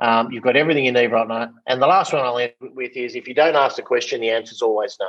Um, 0.00 0.30
you've 0.30 0.44
got 0.44 0.56
everything 0.56 0.84
you 0.84 0.92
need 0.92 1.10
right 1.10 1.26
now. 1.26 1.50
And 1.66 1.82
the 1.82 1.86
last 1.86 2.12
one 2.12 2.22
I'll 2.22 2.38
end 2.38 2.52
with 2.60 2.96
is 2.96 3.16
if 3.16 3.26
you 3.26 3.34
don't 3.34 3.56
ask 3.56 3.76
the 3.76 3.82
question, 3.82 4.20
the 4.20 4.30
answer 4.30 4.52
is 4.52 4.62
always 4.62 4.96
no. 5.00 5.08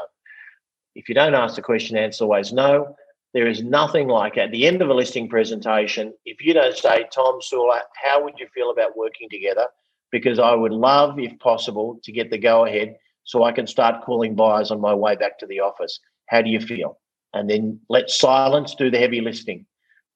If 0.96 1.08
you 1.08 1.16
don't 1.16 1.36
ask 1.36 1.56
the 1.56 1.62
question, 1.62 1.96
the 1.96 2.02
answer 2.02 2.18
is 2.18 2.22
always 2.22 2.52
no. 2.52 2.96
There 3.34 3.48
is 3.48 3.62
nothing 3.62 4.08
like 4.08 4.38
at 4.38 4.52
the 4.52 4.66
end 4.66 4.82
of 4.82 4.90
a 4.90 4.94
listing 4.94 5.30
presentation, 5.30 6.14
if 6.26 6.44
you 6.44 6.54
don't 6.54 6.76
say, 6.76 7.06
Tom 7.14 7.40
Sula, 7.42 7.82
how 8.04 8.24
would 8.24 8.40
you 8.40 8.48
feel 8.56 8.72
about 8.72 8.98
working 8.98 9.30
together? 9.30 9.68
Because 10.12 10.40
I 10.40 10.56
would 10.56 10.72
love, 10.72 11.20
if 11.20 11.38
possible, 11.38 12.00
to 12.04 12.12
get 12.12 12.32
the 12.32 12.40
go 12.40 12.66
ahead 12.66 12.96
so 13.26 13.44
I 13.44 13.52
can 13.52 13.68
start 13.68 14.04
calling 14.04 14.34
buyers 14.34 14.72
on 14.72 14.82
my 14.82 14.96
way 14.96 15.16
back 15.16 15.38
to 15.40 15.46
the 15.46 15.60
office. 15.60 16.00
How 16.26 16.42
do 16.42 16.50
you 16.50 16.60
feel? 16.60 16.98
And 17.34 17.48
then 17.48 17.80
let 17.90 18.10
silence 18.10 18.74
do 18.74 18.90
the 18.90 18.98
heavy 18.98 19.22
lifting. 19.22 19.68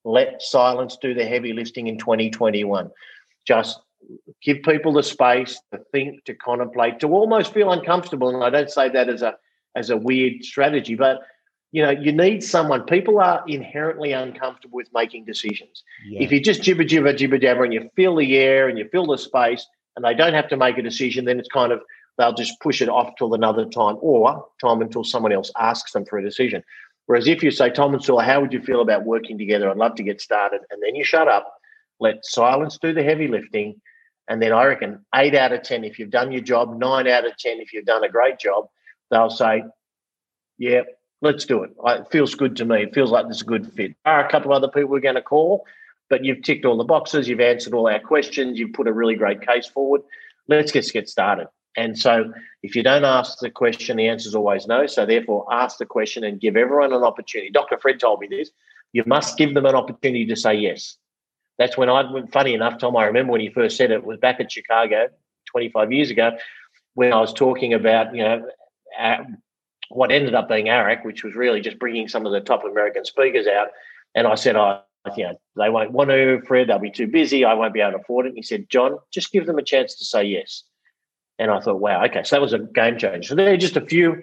Let 0.03 0.41
silence 0.41 0.97
do 1.01 1.13
the 1.13 1.25
heavy 1.25 1.53
lifting 1.53 1.87
in 1.87 1.97
2021. 1.97 2.91
Just 3.45 3.79
give 4.41 4.61
people 4.63 4.93
the 4.93 5.03
space 5.03 5.59
to 5.71 5.79
think, 5.91 6.23
to 6.25 6.33
contemplate, 6.33 6.99
to 6.99 7.07
almost 7.07 7.53
feel 7.53 7.71
uncomfortable. 7.71 8.33
And 8.33 8.43
I 8.43 8.49
don't 8.49 8.69
say 8.69 8.89
that 8.89 9.09
as 9.09 9.21
a 9.21 9.35
as 9.75 9.89
a 9.89 9.97
weird 9.97 10.43
strategy, 10.43 10.95
but 10.95 11.21
you 11.71 11.81
know, 11.81 11.89
you 11.89 12.11
need 12.11 12.43
someone. 12.43 12.83
People 12.83 13.19
are 13.19 13.43
inherently 13.47 14.11
uncomfortable 14.11 14.75
with 14.75 14.89
making 14.93 15.25
decisions. 15.25 15.83
Yeah. 16.05 16.21
If 16.21 16.31
you 16.31 16.39
just 16.39 16.61
jibber 16.61 16.83
jibber 16.83 17.13
jibber 17.13 17.39
jabber 17.39 17.63
and 17.63 17.73
you 17.73 17.89
fill 17.95 18.17
the 18.17 18.37
air 18.37 18.69
and 18.69 18.77
you 18.77 18.87
fill 18.91 19.07
the 19.07 19.17
space, 19.17 19.65
and 19.95 20.05
they 20.05 20.13
don't 20.13 20.33
have 20.33 20.47
to 20.49 20.57
make 20.57 20.77
a 20.77 20.81
decision, 20.81 21.25
then 21.25 21.39
it's 21.39 21.49
kind 21.49 21.71
of 21.71 21.81
they'll 22.17 22.33
just 22.33 22.59
push 22.59 22.81
it 22.81 22.89
off 22.89 23.15
till 23.17 23.33
another 23.33 23.65
time 23.65 23.97
or 24.01 24.45
time 24.61 24.81
until 24.81 25.03
someone 25.03 25.31
else 25.31 25.51
asks 25.59 25.93
them 25.93 26.05
for 26.05 26.19
a 26.19 26.23
decision. 26.23 26.63
Whereas 27.05 27.27
if 27.27 27.43
you 27.43 27.51
say, 27.51 27.69
Tom 27.69 27.93
and 27.93 28.03
Sula, 28.03 28.23
how 28.23 28.41
would 28.41 28.53
you 28.53 28.61
feel 28.61 28.81
about 28.81 29.03
working 29.03 29.37
together? 29.37 29.69
I'd 29.69 29.77
love 29.77 29.95
to 29.95 30.03
get 30.03 30.21
started. 30.21 30.61
And 30.71 30.81
then 30.81 30.95
you 30.95 31.03
shut 31.03 31.27
up, 31.27 31.53
let 31.99 32.25
silence 32.25 32.77
do 32.77 32.93
the 32.93 33.03
heavy 33.03 33.27
lifting. 33.27 33.81
And 34.29 34.41
then 34.41 34.53
I 34.53 34.65
reckon 34.65 35.05
eight 35.13 35.35
out 35.35 35.51
of 35.51 35.63
10, 35.63 35.83
if 35.83 35.99
you've 35.99 36.09
done 36.09 36.31
your 36.31 36.41
job, 36.41 36.77
nine 36.77 37.07
out 37.07 37.25
of 37.25 37.37
10, 37.37 37.59
if 37.59 37.73
you've 37.73 37.85
done 37.85 38.03
a 38.03 38.09
great 38.09 38.39
job, 38.39 38.67
they'll 39.11 39.29
say, 39.29 39.63
yeah, 40.57 40.83
let's 41.21 41.45
do 41.45 41.63
it. 41.63 41.71
It 41.85 42.07
feels 42.11 42.35
good 42.35 42.55
to 42.57 42.65
me. 42.65 42.83
It 42.83 42.93
feels 42.93 43.11
like 43.11 43.27
this 43.27 43.37
is 43.37 43.41
a 43.41 43.45
good 43.45 43.71
fit. 43.73 43.95
There 44.05 44.13
are 44.13 44.25
a 44.25 44.29
couple 44.29 44.51
of 44.51 44.57
other 44.57 44.71
people 44.71 44.89
we're 44.89 45.01
going 45.01 45.15
to 45.15 45.21
call, 45.21 45.65
but 46.09 46.23
you've 46.23 46.41
ticked 46.41 46.63
all 46.63 46.77
the 46.77 46.83
boxes. 46.85 47.27
You've 47.27 47.41
answered 47.41 47.73
all 47.73 47.87
our 47.87 47.99
questions. 47.99 48.57
You've 48.57 48.73
put 48.73 48.87
a 48.87 48.93
really 48.93 49.15
great 49.15 49.45
case 49.45 49.67
forward. 49.67 50.01
Let's 50.47 50.71
just 50.71 50.93
get 50.93 51.09
started. 51.09 51.47
And 51.75 51.97
so 51.97 52.31
if 52.61 52.75
you 52.75 52.83
don't 52.83 53.05
ask 53.05 53.39
the 53.39 53.49
question, 53.49 53.97
the 53.97 54.07
answer 54.07 54.27
is 54.27 54.35
always 54.35 54.67
no. 54.67 54.85
So 54.85 55.05
therefore, 55.05 55.45
ask 55.51 55.77
the 55.77 55.85
question 55.85 56.23
and 56.23 56.39
give 56.39 56.55
everyone 56.55 56.93
an 56.93 57.03
opportunity. 57.03 57.49
Dr. 57.51 57.77
Fred 57.79 57.99
told 57.99 58.19
me 58.19 58.27
this. 58.27 58.51
You 58.91 59.03
must 59.07 59.37
give 59.37 59.53
them 59.53 59.65
an 59.65 59.75
opportunity 59.75 60.25
to 60.27 60.35
say 60.35 60.55
yes. 60.55 60.97
That's 61.57 61.77
when 61.77 61.89
I, 61.89 62.03
funny 62.31 62.53
enough, 62.53 62.77
Tom, 62.77 62.95
I 62.95 63.05
remember 63.05 63.31
when 63.31 63.41
he 63.41 63.49
first 63.49 63.77
said 63.77 63.91
it, 63.91 64.03
was 64.03 64.19
back 64.19 64.39
at 64.39 64.51
Chicago 64.51 65.09
25 65.51 65.91
years 65.91 66.11
ago 66.11 66.37
when 66.93 67.11
I 67.11 67.19
was 67.19 67.33
talking 67.33 67.73
about, 67.73 68.15
you 68.15 68.23
know, 68.23 68.47
uh, 68.99 69.17
what 69.89 70.11
ended 70.11 70.35
up 70.35 70.47
being 70.47 70.67
AREC, 70.67 71.03
which 71.05 71.23
was 71.23 71.35
really 71.35 71.61
just 71.61 71.79
bringing 71.79 72.07
some 72.07 72.25
of 72.25 72.31
the 72.31 72.41
top 72.41 72.63
American 72.63 73.05
speakers 73.05 73.47
out. 73.47 73.67
And 74.15 74.27
I 74.27 74.35
said, 74.35 74.55
I, 74.55 74.81
you 75.17 75.23
know, 75.23 75.39
they 75.55 75.69
won't 75.69 75.91
want 75.91 76.09
to, 76.09 76.41
Fred, 76.47 76.69
they'll 76.69 76.79
be 76.79 76.91
too 76.91 77.07
busy. 77.07 77.45
I 77.45 77.53
won't 77.53 77.73
be 77.73 77.81
able 77.81 77.93
to 77.93 77.97
afford 77.99 78.25
it. 78.25 78.29
And 78.29 78.37
he 78.37 78.43
said, 78.43 78.69
John, 78.69 78.97
just 79.11 79.31
give 79.31 79.45
them 79.45 79.57
a 79.57 79.63
chance 79.63 79.95
to 79.95 80.05
say 80.05 80.23
yes. 80.23 80.63
And 81.39 81.49
I 81.51 81.59
thought, 81.59 81.79
wow, 81.79 82.03
okay, 82.05 82.23
so 82.23 82.35
that 82.35 82.41
was 82.41 82.53
a 82.53 82.59
game 82.59 82.97
changer. 82.97 83.23
So 83.29 83.35
there 83.35 83.53
are 83.53 83.57
just 83.57 83.77
a 83.77 83.85
few 83.85 84.21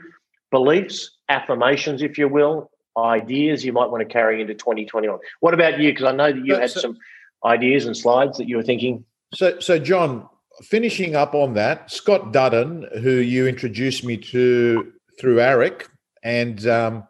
beliefs, 0.50 1.10
affirmations, 1.28 2.02
if 2.02 2.18
you 2.18 2.28
will, 2.28 2.70
ideas 2.96 3.64
you 3.64 3.72
might 3.72 3.90
want 3.90 4.06
to 4.06 4.12
carry 4.12 4.40
into 4.40 4.54
2021. 4.54 5.18
What 5.40 5.54
about 5.54 5.78
you? 5.78 5.90
Because 5.90 6.06
I 6.06 6.12
know 6.12 6.32
that 6.32 6.44
you 6.44 6.54
had 6.54 6.70
some 6.70 6.96
ideas 7.44 7.86
and 7.86 7.96
slides 7.96 8.38
that 8.38 8.48
you 8.48 8.56
were 8.56 8.62
thinking. 8.62 9.04
So, 9.34 9.58
so 9.60 9.78
John, 9.78 10.28
finishing 10.62 11.16
up 11.16 11.34
on 11.34 11.54
that, 11.54 11.90
Scott 11.90 12.32
Dudden, 12.32 12.88
who 13.02 13.12
you 13.12 13.46
introduced 13.46 14.04
me 14.04 14.16
to 14.16 14.92
through 15.18 15.36
AREC, 15.36 15.86
and 16.22 16.66
um, 16.66 17.04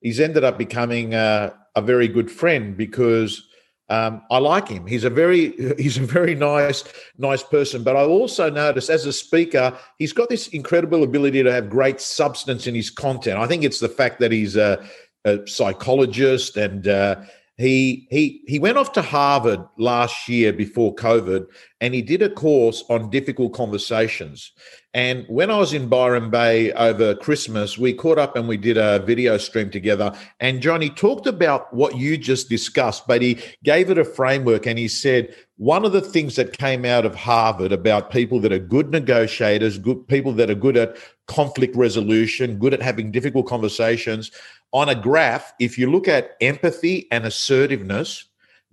he's 0.00 0.20
ended 0.20 0.44
up 0.44 0.58
becoming 0.58 1.14
a, 1.14 1.54
a 1.74 1.82
very 1.82 2.08
good 2.08 2.30
friend 2.30 2.76
because 2.76 3.45
um, 3.88 4.22
I 4.30 4.38
like 4.38 4.68
him. 4.68 4.86
He's 4.86 5.04
a 5.04 5.10
very 5.10 5.52
he's 5.78 5.96
a 5.96 6.02
very 6.02 6.34
nice 6.34 6.84
nice 7.18 7.42
person. 7.42 7.82
But 7.82 7.96
I 7.96 8.04
also 8.04 8.50
notice 8.50 8.90
as 8.90 9.06
a 9.06 9.12
speaker, 9.12 9.76
he's 9.98 10.12
got 10.12 10.28
this 10.28 10.48
incredible 10.48 11.02
ability 11.02 11.42
to 11.42 11.52
have 11.52 11.70
great 11.70 12.00
substance 12.00 12.66
in 12.66 12.74
his 12.74 12.90
content. 12.90 13.38
I 13.38 13.46
think 13.46 13.64
it's 13.64 13.80
the 13.80 13.88
fact 13.88 14.20
that 14.20 14.32
he's 14.32 14.56
a, 14.56 14.84
a 15.24 15.46
psychologist 15.46 16.56
and 16.56 16.88
uh, 16.88 17.16
he 17.58 18.06
he 18.10 18.42
he 18.46 18.58
went 18.58 18.76
off 18.76 18.92
to 18.92 19.02
Harvard 19.02 19.60
last 19.78 20.28
year 20.28 20.52
before 20.52 20.94
COVID, 20.94 21.46
and 21.80 21.94
he 21.94 22.02
did 22.02 22.20
a 22.20 22.28
course 22.28 22.84
on 22.90 23.08
difficult 23.08 23.54
conversations. 23.54 24.52
And 24.92 25.26
when 25.28 25.50
I 25.50 25.58
was 25.58 25.74
in 25.74 25.88
Byron 25.88 26.30
Bay 26.30 26.72
over 26.72 27.14
Christmas, 27.14 27.76
we 27.76 27.92
caught 27.92 28.18
up 28.18 28.34
and 28.34 28.48
we 28.48 28.56
did 28.56 28.78
a 28.78 29.00
video 29.00 29.36
stream 29.36 29.70
together. 29.70 30.14
And 30.40 30.62
Johnny 30.62 30.88
talked 30.88 31.26
about 31.26 31.72
what 31.72 31.96
you 31.96 32.16
just 32.16 32.48
discussed, 32.48 33.06
but 33.06 33.20
he 33.20 33.38
gave 33.62 33.90
it 33.90 33.98
a 33.98 34.06
framework. 34.06 34.66
And 34.66 34.78
he 34.78 34.88
said 34.88 35.34
one 35.58 35.84
of 35.84 35.92
the 35.92 36.00
things 36.00 36.36
that 36.36 36.56
came 36.56 36.86
out 36.86 37.04
of 37.04 37.14
Harvard 37.14 37.72
about 37.72 38.10
people 38.10 38.40
that 38.40 38.52
are 38.52 38.58
good 38.58 38.90
negotiators, 38.90 39.76
good 39.76 40.08
people 40.08 40.32
that 40.32 40.50
are 40.50 40.54
good 40.54 40.78
at 40.78 40.96
conflict 41.26 41.76
resolution, 41.76 42.58
good 42.58 42.72
at 42.72 42.80
having 42.80 43.10
difficult 43.10 43.46
conversations 43.46 44.30
on 44.72 44.88
a 44.88 44.94
graph, 44.94 45.52
if 45.58 45.78
you 45.78 45.90
look 45.90 46.08
at 46.08 46.36
empathy 46.40 47.06
and 47.10 47.24
assertiveness, 47.24 48.24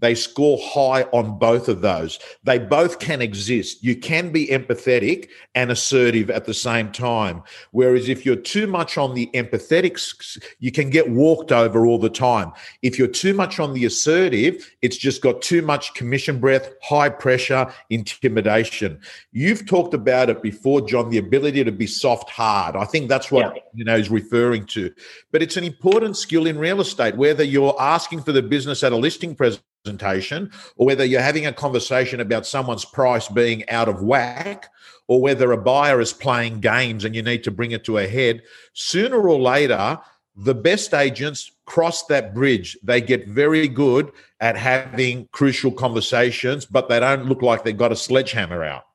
they 0.03 0.15
score 0.15 0.60
high 0.62 1.03
on 1.13 1.39
both 1.39 1.69
of 1.69 1.79
those. 1.79 2.19
They 2.43 2.60
both 2.60 3.00
can 3.00 3.22
exist. 3.22 3.81
You 3.83 3.95
can 3.95 4.33
be 4.33 4.48
empathetic 4.48 5.29
and 5.55 5.72
assertive 5.72 6.29
at 6.29 6.43
the 6.43 6.53
same 6.53 6.91
time. 6.91 7.41
Whereas 7.72 8.10
if 8.10 8.25
you're 8.25 8.36
too 8.36 8.67
much 8.67 8.98
on 8.98 9.15
the 9.15 9.29
empathetic, 9.33 10.43
you 10.60 10.74
can 10.74 10.89
get 10.89 11.10
walked 11.10 11.53
over 11.53 11.86
all 11.86 12.00
the 12.00 12.10
time. 12.10 12.51
If 12.81 13.00
you're 13.00 13.07
too 13.07 13.33
much 13.33 13.62
on 13.62 13.74
the 13.74 13.86
assertive, 13.86 14.69
it's 14.81 14.98
just 14.98 15.22
got 15.22 15.41
too 15.41 15.62
much 15.62 15.93
commission 15.93 16.38
breath, 16.38 16.69
high 16.81 17.10
pressure, 17.10 17.72
intimidation. 17.89 19.00
You've 19.31 19.65
talked 19.65 19.93
about 19.93 20.29
it 20.29 20.41
before, 20.41 20.81
John, 20.81 21.12
the 21.12 21.17
ability 21.17 21.63
to 21.63 21.72
be 21.72 21.88
soft 21.88 22.29
hard. 22.29 22.75
I 22.75 22.83
think 22.83 23.07
that's 23.07 23.31
what 23.31 23.55
yeah. 23.55 23.62
you 23.74 23.86
know 23.86 23.95
is 23.95 24.10
referring 24.10 24.65
to. 24.67 24.93
But 25.31 25.41
it's 25.41 25.55
an 25.55 25.63
important 25.63 26.17
skill 26.17 26.45
in 26.45 26.57
real 26.60 26.81
estate, 26.81 27.15
whether 27.15 27.43
you're 27.43 27.75
asking 27.79 28.24
for 28.24 28.33
the 28.33 28.41
business 28.41 28.83
at 28.83 28.91
a 28.91 28.98
listing 28.98 29.33
presentation 29.33 29.63
presentation, 29.83 30.49
or 30.77 30.85
whether 30.85 31.03
you're 31.03 31.21
having 31.21 31.45
a 31.45 31.53
conversation 31.53 32.21
about 32.21 32.45
someone's 32.45 32.85
price 32.85 33.27
being 33.27 33.67
out 33.69 33.89
of 33.89 34.01
whack, 34.01 34.69
or 35.07 35.21
whether 35.21 35.51
a 35.51 35.57
buyer 35.57 35.99
is 35.99 36.13
playing 36.13 36.61
games 36.61 37.03
and 37.03 37.13
you 37.15 37.21
need 37.21 37.43
to 37.43 37.51
bring 37.51 37.71
it 37.71 37.83
to 37.83 37.97
a 37.97 38.07
head, 38.07 38.41
sooner 38.73 39.27
or 39.27 39.39
later, 39.39 39.99
the 40.35 40.55
best 40.55 40.93
agents 40.93 41.51
cross 41.65 42.05
that 42.05 42.33
bridge. 42.33 42.77
They 42.81 43.01
get 43.01 43.27
very 43.27 43.67
good 43.67 44.11
at 44.39 44.55
having 44.55 45.27
crucial 45.31 45.71
conversations, 45.71 46.65
but 46.65 46.87
they 46.87 46.99
don't 46.99 47.25
look 47.25 47.41
like 47.41 47.63
they've 47.63 47.77
got 47.77 47.91
a 47.91 47.95
sledgehammer 47.95 48.63
out. 48.63 48.85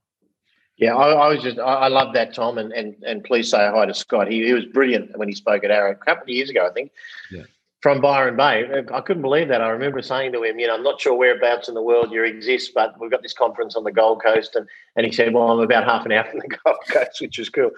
Yeah, 0.78 0.97
I, 0.97 1.11
I 1.11 1.28
was 1.28 1.42
just 1.42 1.59
I, 1.59 1.88
love 1.88 2.14
that 2.14 2.35
Tom, 2.35 2.57
and 2.57 2.73
and 2.73 2.95
and 3.04 3.25
please 3.25 3.50
say 3.50 3.59
hi 3.59 3.85
to 3.85 3.92
Scott. 3.92 4.30
He, 4.30 4.47
he 4.47 4.52
was 4.52 4.64
brilliant 4.64 5.18
when 5.18 5.28
he 5.28 5.35
spoke 5.35 5.64
at 5.64 5.71
AREC 5.71 5.97
a 6.00 6.04
couple 6.04 6.23
of 6.23 6.28
years 6.28 6.50
ago, 6.50 6.66
I 6.66 6.73
think. 6.73 6.92
Yeah 7.33 7.42
from 7.81 8.01
Byron 8.01 8.37
Bay. 8.37 8.85
I 8.93 9.01
couldn't 9.01 9.23
believe 9.23 9.49
that. 9.49 9.61
I 9.61 9.69
remember 9.69 10.03
saying 10.03 10.33
to 10.33 10.43
him, 10.43 10.59
you 10.59 10.67
know, 10.67 10.75
I'm 10.75 10.83
not 10.83 11.01
sure 11.01 11.15
whereabouts 11.15 11.69
in 11.69 11.75
the 11.75 11.83
world 11.83 12.11
you 12.11 12.25
exist, 12.25 12.73
but 12.75 12.99
we've 13.01 13.11
got 13.11 13.23
this 13.23 13.33
conference 13.33 13.77
on 13.77 13.85
the 13.85 13.93
Gold 13.93 14.23
Coast. 14.23 14.57
And, 14.57 14.67
and 14.97 15.07
he 15.07 15.13
said, 15.13 15.33
well, 15.33 15.51
I'm 15.51 15.61
about 15.61 15.85
half 15.85 16.05
an 16.05 16.13
hour 16.13 16.25
from 16.25 16.41
the 16.41 16.49
Gold 16.65 16.79
Coast, 16.89 17.21
which 17.21 17.39
is 17.39 17.49
cool. 17.49 17.71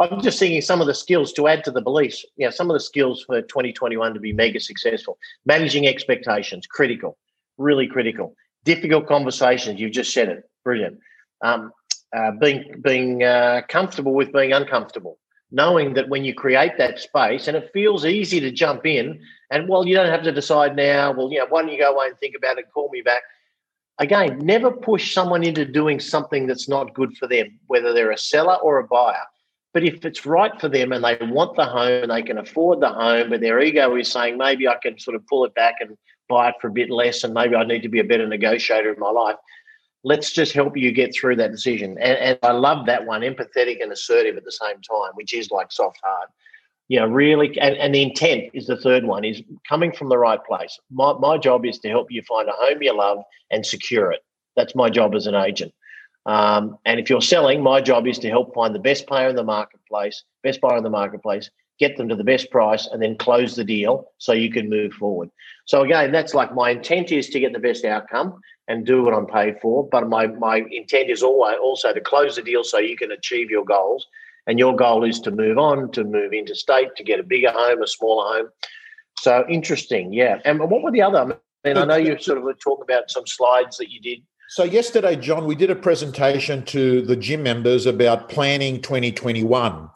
I'm 0.00 0.22
just 0.22 0.38
thinking 0.38 0.60
some 0.60 0.80
of 0.80 0.86
the 0.86 0.94
skills 0.94 1.32
to 1.34 1.46
add 1.46 1.62
to 1.64 1.70
the 1.70 1.82
beliefs. 1.82 2.24
You 2.36 2.46
know, 2.46 2.50
some 2.50 2.70
of 2.70 2.74
the 2.74 2.80
skills 2.80 3.22
for 3.22 3.42
2021 3.42 4.14
to 4.14 4.20
be 4.20 4.32
mega 4.32 4.60
successful. 4.60 5.18
Managing 5.44 5.86
expectations, 5.86 6.66
critical, 6.66 7.16
really 7.58 7.86
critical. 7.86 8.34
Difficult 8.64 9.06
conversations, 9.06 9.78
you've 9.78 9.92
just 9.92 10.12
said 10.12 10.30
it, 10.30 10.50
brilliant. 10.64 10.98
Um, 11.42 11.70
uh, 12.16 12.30
being 12.30 12.80
being 12.80 13.22
uh, 13.24 13.60
comfortable 13.68 14.14
with 14.14 14.32
being 14.32 14.52
uncomfortable 14.52 15.18
knowing 15.54 15.94
that 15.94 16.08
when 16.08 16.24
you 16.24 16.34
create 16.34 16.76
that 16.78 16.98
space 16.98 17.46
and 17.46 17.56
it 17.56 17.70
feels 17.72 18.04
easy 18.04 18.40
to 18.40 18.50
jump 18.50 18.84
in 18.84 19.20
and 19.50 19.68
well 19.68 19.86
you 19.86 19.94
don't 19.94 20.10
have 20.10 20.22
to 20.22 20.32
decide 20.32 20.76
now 20.76 21.12
well 21.12 21.30
you 21.30 21.38
know 21.38 21.46
why 21.48 21.62
don't 21.62 21.72
you 21.72 21.78
go 21.78 21.94
away 21.94 22.06
and 22.06 22.18
think 22.18 22.34
about 22.36 22.58
it 22.58 22.66
call 22.72 22.88
me 22.90 23.00
back 23.02 23.22
again 23.98 24.38
never 24.38 24.70
push 24.70 25.14
someone 25.14 25.44
into 25.44 25.64
doing 25.64 26.00
something 26.00 26.46
that's 26.46 26.68
not 26.68 26.94
good 26.94 27.16
for 27.16 27.26
them 27.26 27.58
whether 27.66 27.92
they're 27.92 28.12
a 28.12 28.18
seller 28.18 28.56
or 28.56 28.78
a 28.78 28.86
buyer 28.86 29.24
but 29.72 29.82
if 29.82 30.04
it's 30.04 30.24
right 30.24 30.60
for 30.60 30.68
them 30.68 30.92
and 30.92 31.04
they 31.04 31.18
want 31.22 31.56
the 31.56 31.64
home 31.64 32.02
and 32.02 32.10
they 32.10 32.22
can 32.22 32.38
afford 32.38 32.80
the 32.80 32.88
home 32.88 33.30
but 33.30 33.40
their 33.40 33.60
ego 33.60 33.96
is 33.96 34.10
saying 34.10 34.36
maybe 34.36 34.66
i 34.66 34.76
can 34.82 34.98
sort 34.98 35.14
of 35.14 35.26
pull 35.26 35.44
it 35.44 35.54
back 35.54 35.76
and 35.80 35.96
buy 36.28 36.48
it 36.48 36.54
for 36.60 36.68
a 36.68 36.72
bit 36.72 36.90
less 36.90 37.24
and 37.24 37.34
maybe 37.34 37.54
i 37.54 37.64
need 37.64 37.82
to 37.82 37.88
be 37.88 38.00
a 38.00 38.04
better 38.04 38.26
negotiator 38.26 38.92
in 38.92 38.98
my 38.98 39.10
life 39.10 39.36
let's 40.04 40.30
just 40.30 40.52
help 40.52 40.76
you 40.76 40.92
get 40.92 41.14
through 41.14 41.34
that 41.36 41.50
decision. 41.50 41.96
And, 41.98 42.18
and, 42.18 42.38
I 42.42 42.52
love 42.52 42.86
that 42.86 43.04
one, 43.04 43.22
empathetic 43.22 43.82
and 43.82 43.90
assertive 43.90 44.36
at 44.36 44.44
the 44.44 44.52
same 44.52 44.80
time, 44.82 45.12
which 45.14 45.34
is 45.34 45.50
like 45.50 45.72
soft 45.72 45.98
hard. 46.04 46.28
You 46.88 47.00
know, 47.00 47.06
really, 47.06 47.58
and, 47.58 47.76
and 47.76 47.94
the 47.94 48.02
intent 48.02 48.50
is 48.52 48.66
the 48.66 48.76
third 48.76 49.04
one 49.04 49.24
is 49.24 49.40
coming 49.66 49.90
from 49.92 50.10
the 50.10 50.18
right 50.18 50.40
place. 50.44 50.78
My, 50.90 51.14
my 51.14 51.38
job 51.38 51.64
is 51.64 51.78
to 51.78 51.88
help 51.88 52.08
you 52.10 52.22
find 52.28 52.48
a 52.48 52.52
home 52.52 52.82
you 52.82 52.94
love 52.96 53.18
and 53.50 53.64
secure 53.64 54.12
it. 54.12 54.20
That's 54.54 54.74
my 54.74 54.90
job 54.90 55.14
as 55.14 55.26
an 55.26 55.34
agent. 55.34 55.72
Um, 56.26 56.78
and 56.84 57.00
if 57.00 57.10
you're 57.10 57.20
selling, 57.20 57.62
my 57.62 57.80
job 57.80 58.06
is 58.06 58.18
to 58.20 58.28
help 58.28 58.54
find 58.54 58.74
the 58.74 58.78
best 58.78 59.06
player 59.06 59.28
in 59.28 59.36
the 59.36 59.44
marketplace, 59.44 60.24
best 60.42 60.60
buyer 60.60 60.76
in 60.76 60.84
the 60.84 60.90
marketplace, 60.90 61.50
get 61.78 61.96
them 61.96 62.08
to 62.08 62.16
the 62.16 62.24
best 62.24 62.50
price, 62.50 62.86
and 62.86 63.02
then 63.02 63.16
close 63.16 63.56
the 63.56 63.64
deal 63.64 64.12
so 64.18 64.32
you 64.32 64.50
can 64.50 64.70
move 64.70 64.92
forward. 64.94 65.28
So 65.66 65.82
again, 65.82 66.12
that's 66.12 66.34
like 66.34 66.54
my 66.54 66.70
intent 66.70 67.12
is 67.12 67.28
to 67.30 67.40
get 67.40 67.52
the 67.52 67.58
best 67.58 67.84
outcome 67.84 68.40
and 68.68 68.86
do 68.86 69.02
what 69.02 69.12
I'm 69.12 69.26
paid 69.26 69.56
for. 69.60 69.86
But 69.90 70.08
my 70.08 70.26
my 70.26 70.64
intent 70.70 71.10
is 71.10 71.22
always 71.22 71.56
also 71.62 71.92
to 71.92 72.00
close 72.00 72.36
the 72.36 72.42
deal 72.42 72.64
so 72.64 72.78
you 72.78 72.96
can 72.96 73.12
achieve 73.12 73.50
your 73.50 73.64
goals. 73.64 74.06
And 74.46 74.58
your 74.58 74.76
goal 74.76 75.04
is 75.04 75.20
to 75.20 75.30
move 75.30 75.58
on, 75.58 75.90
to 75.92 76.04
move 76.04 76.32
interstate, 76.32 76.96
to 76.96 77.04
get 77.04 77.18
a 77.18 77.22
bigger 77.22 77.50
home, 77.50 77.82
a 77.82 77.86
smaller 77.86 78.36
home. 78.36 78.48
So 79.18 79.44
interesting, 79.48 80.12
yeah. 80.12 80.40
And 80.44 80.60
what 80.60 80.82
were 80.82 80.90
the 80.90 81.02
other? 81.02 81.18
I 81.64 81.68
mean, 81.68 81.78
I 81.78 81.84
know 81.84 81.96
you 81.96 82.18
sort 82.18 82.38
of 82.38 82.44
talking 82.58 82.84
about 82.84 83.10
some 83.10 83.26
slides 83.26 83.78
that 83.78 83.90
you 83.90 84.00
did. 84.00 84.18
So 84.50 84.64
yesterday, 84.64 85.16
John, 85.16 85.46
we 85.46 85.54
did 85.54 85.70
a 85.70 85.74
presentation 85.74 86.64
to 86.66 87.02
the 87.02 87.16
gym 87.16 87.42
members 87.42 87.86
about 87.86 88.28
planning 88.28 88.82
2021, 88.82 89.88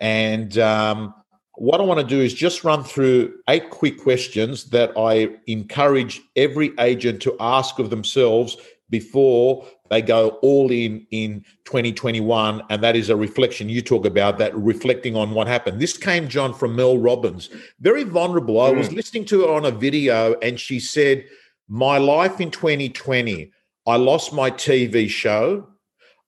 and 0.00 0.58
um, 0.58 1.14
what 1.54 1.80
I 1.80 1.84
want 1.84 2.00
to 2.00 2.06
do 2.06 2.20
is 2.20 2.34
just 2.34 2.64
run 2.64 2.82
through 2.82 3.34
eight 3.48 3.70
quick 3.70 3.98
questions 4.02 4.64
that 4.70 4.92
I 4.96 5.36
encourage 5.46 6.20
every 6.34 6.72
agent 6.80 7.22
to 7.22 7.36
ask 7.38 7.78
of 7.78 7.90
themselves 7.90 8.56
before 8.92 9.66
they 9.90 10.00
go 10.00 10.38
all 10.42 10.70
in 10.70 11.04
in 11.10 11.44
2021 11.64 12.62
and 12.70 12.84
that 12.84 12.94
is 12.94 13.08
a 13.08 13.16
reflection 13.16 13.68
you 13.68 13.82
talk 13.82 14.06
about 14.06 14.38
that 14.38 14.54
reflecting 14.54 15.16
on 15.16 15.32
what 15.32 15.48
happened. 15.48 15.80
This 15.80 15.96
came 15.96 16.28
john 16.28 16.54
from 16.54 16.76
mel 16.76 16.98
robbins. 16.98 17.48
Very 17.80 18.04
vulnerable. 18.04 18.60
I 18.60 18.70
was 18.70 18.90
mm. 18.90 18.96
listening 18.96 19.24
to 19.26 19.40
her 19.42 19.52
on 19.52 19.64
a 19.64 19.72
video 19.72 20.38
and 20.40 20.60
she 20.60 20.78
said 20.78 21.24
my 21.68 21.98
life 21.98 22.40
in 22.40 22.50
2020 22.52 23.50
i 23.86 23.96
lost 23.96 24.32
my 24.32 24.50
tv 24.50 25.08
show. 25.08 25.66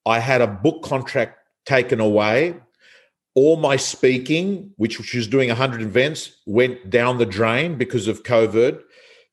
I 0.06 0.18
had 0.18 0.40
a 0.40 0.47
book 0.49 0.83
contract 0.83 1.38
taken 1.64 2.00
away. 2.00 2.56
All 3.37 3.56
my 3.56 3.76
speaking, 3.76 4.71
which 4.76 5.02
she 5.02 5.16
was 5.18 5.26
doing 5.26 5.49
100 5.49 5.83
events, 5.83 6.37
went 6.47 6.88
down 6.88 7.18
the 7.18 7.26
drain 7.26 7.76
because 7.76 8.06
of 8.06 8.23
COVID. 8.23 8.80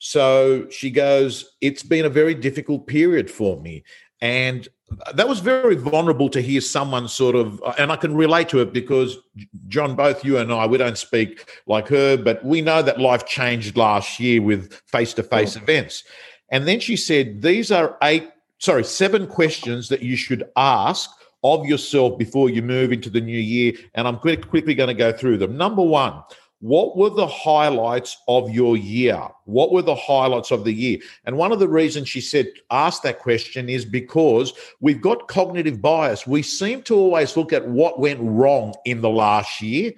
So 0.04 0.68
she 0.70 0.90
goes, 0.90 1.54
It's 1.62 1.84
been 1.84 2.06
a 2.06 2.10
very 2.10 2.34
difficult 2.34 2.88
period 2.88 3.30
for 3.30 3.62
me. 3.62 3.84
And 4.20 4.68
that 5.14 5.30
was 5.30 5.40
very 5.40 5.76
vulnerable 5.76 6.28
to 6.30 6.42
hear 6.42 6.60
someone 6.60 7.08
sort 7.08 7.36
of, 7.36 7.62
and 7.78 7.92
I 7.92 7.96
can 7.98 8.16
relate 8.16 8.50
to 8.50 8.60
it 8.60 8.74
because 8.74 9.20
John, 9.68 9.96
both 9.96 10.26
you 10.26 10.40
and 10.40 10.52
I, 10.52 10.66
we 10.66 10.80
don't 10.80 10.98
speak 10.98 11.48
like 11.68 11.88
her, 11.90 12.18
but 12.18 12.44
we 12.44 12.62
know 12.62 12.82
that 12.82 13.00
life 13.00 13.28
changed 13.28 13.78
last 13.78 14.20
year 14.20 14.42
with 14.42 14.74
face 14.88 15.14
to 15.14 15.24
face 15.24 15.56
events. 15.56 16.04
And 16.50 16.68
then 16.68 16.80
she 16.80 16.98
said, 16.98 17.44
These 17.44 17.72
are 17.72 17.96
eight, 18.02 18.28
sorry, 18.58 18.84
seven 18.84 19.28
questions 19.28 19.88
that 19.90 20.02
you 20.02 20.16
should 20.16 20.50
ask 20.56 21.12
of 21.44 21.68
yourself 21.68 22.18
before 22.18 22.50
you 22.50 22.64
move 22.64 22.92
into 22.92 23.12
the 23.12 23.22
new 23.22 23.40
year. 23.40 23.74
And 23.94 24.08
I'm 24.08 24.18
quick, 24.18 24.50
quickly 24.50 24.74
going 24.74 24.88
to 24.88 24.96
go 24.96 25.12
through 25.12 25.38
them. 25.38 25.58
Number 25.58 25.84
one, 25.84 26.24
what 26.62 26.96
were 26.96 27.10
the 27.10 27.28
highlights 27.28 28.18
of 28.28 28.52
your 28.52 28.78
year? 28.78 29.20
What 29.46 29.72
were 29.72 29.82
the 29.82 29.96
highlights 29.96 30.52
of 30.52 30.64
the 30.64 30.74
year? 30.74 31.00
And 31.26 31.36
one 31.36 31.52
of 31.52 31.60
the 31.60 31.68
reasons 31.68 32.08
she 32.08 32.22
said 32.22 32.48
ask 32.70 33.02
that 33.02 33.20
question 33.20 33.68
is 33.68 33.84
because 33.84 34.54
we've 34.80 35.02
got 35.02 35.28
cognitive 35.28 35.82
bias. 35.82 36.28
We 36.28 36.44
seem 36.44 36.84
to 36.84 36.96
always 36.96 37.36
look 37.36 37.52
at 37.52 37.68
what 37.68 38.00
went 38.00 38.20
wrong 38.22 38.76
in 38.86 39.02
the 39.02 39.10
last 39.10 39.60
year. 39.62 39.92